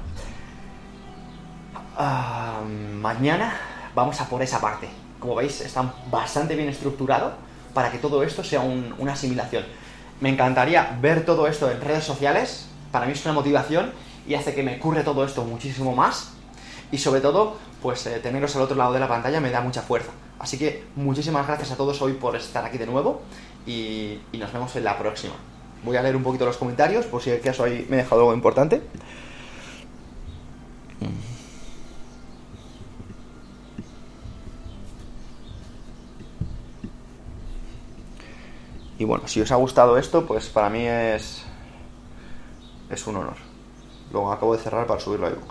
Ah, 1.95 2.61
mañana 2.99 3.53
vamos 3.93 4.19
a 4.19 4.27
por 4.27 4.41
esa 4.41 4.59
parte. 4.59 4.89
Como 5.19 5.35
veis, 5.35 5.61
está 5.61 5.93
bastante 6.09 6.55
bien 6.55 6.67
estructurado 6.67 7.33
para 7.75 7.91
que 7.91 7.99
todo 7.99 8.23
esto 8.23 8.43
sea 8.43 8.61
una 8.61 9.13
asimilación. 9.13 9.63
Me 10.19 10.29
encantaría 10.29 10.97
ver 10.99 11.23
todo 11.23 11.45
esto 11.45 11.69
en 11.69 11.79
redes 11.79 12.03
sociales. 12.03 12.67
Para 12.91 13.05
mí 13.05 13.11
es 13.11 13.23
una 13.23 13.35
motivación 13.35 13.91
y 14.27 14.33
hace 14.33 14.55
que 14.55 14.63
me 14.63 14.79
curre 14.79 15.03
todo 15.03 15.23
esto 15.23 15.43
muchísimo 15.43 15.95
más. 15.95 16.31
Y 16.91 16.97
sobre 16.97 17.21
todo, 17.21 17.57
pues 17.83 18.03
eh, 18.07 18.19
teneros 18.19 18.55
al 18.55 18.63
otro 18.63 18.75
lado 18.75 18.93
de 18.93 18.99
la 18.99 19.07
pantalla 19.07 19.39
me 19.39 19.51
da 19.51 19.61
mucha 19.61 19.83
fuerza. 19.83 20.11
Así 20.39 20.57
que 20.57 20.85
muchísimas 20.95 21.45
gracias 21.45 21.69
a 21.69 21.77
todos 21.77 22.01
hoy 22.01 22.13
por 22.13 22.35
estar 22.35 22.65
aquí 22.65 22.79
de 22.79 22.87
nuevo 22.87 23.21
y 23.67 24.19
nos 24.33 24.51
vemos 24.51 24.75
en 24.75 24.85
la 24.85 24.97
próxima. 24.97 25.35
Voy 25.83 25.97
a 25.97 26.01
leer 26.01 26.15
un 26.15 26.23
poquito 26.23 26.45
los 26.45 26.57
comentarios, 26.57 27.05
por 27.05 27.21
si 27.21 27.31
el 27.31 27.41
caso 27.41 27.63
ahí 27.63 27.85
me 27.89 27.97
he 27.97 28.03
dejado 28.03 28.21
algo 28.21 28.33
importante. 28.33 28.81
Y 38.99 39.03
bueno, 39.03 39.27
si 39.27 39.41
os 39.41 39.51
ha 39.51 39.55
gustado 39.55 39.97
esto, 39.97 40.27
pues 40.27 40.47
para 40.49 40.69
mí 40.69 40.85
es, 40.85 41.41
es 42.91 43.07
un 43.07 43.15
honor. 43.15 43.37
Luego 44.11 44.31
acabo 44.31 44.55
de 44.55 44.61
cerrar 44.61 44.85
para 44.85 44.99
subirlo 44.99 45.25
a 45.25 45.29
iBooks. 45.31 45.39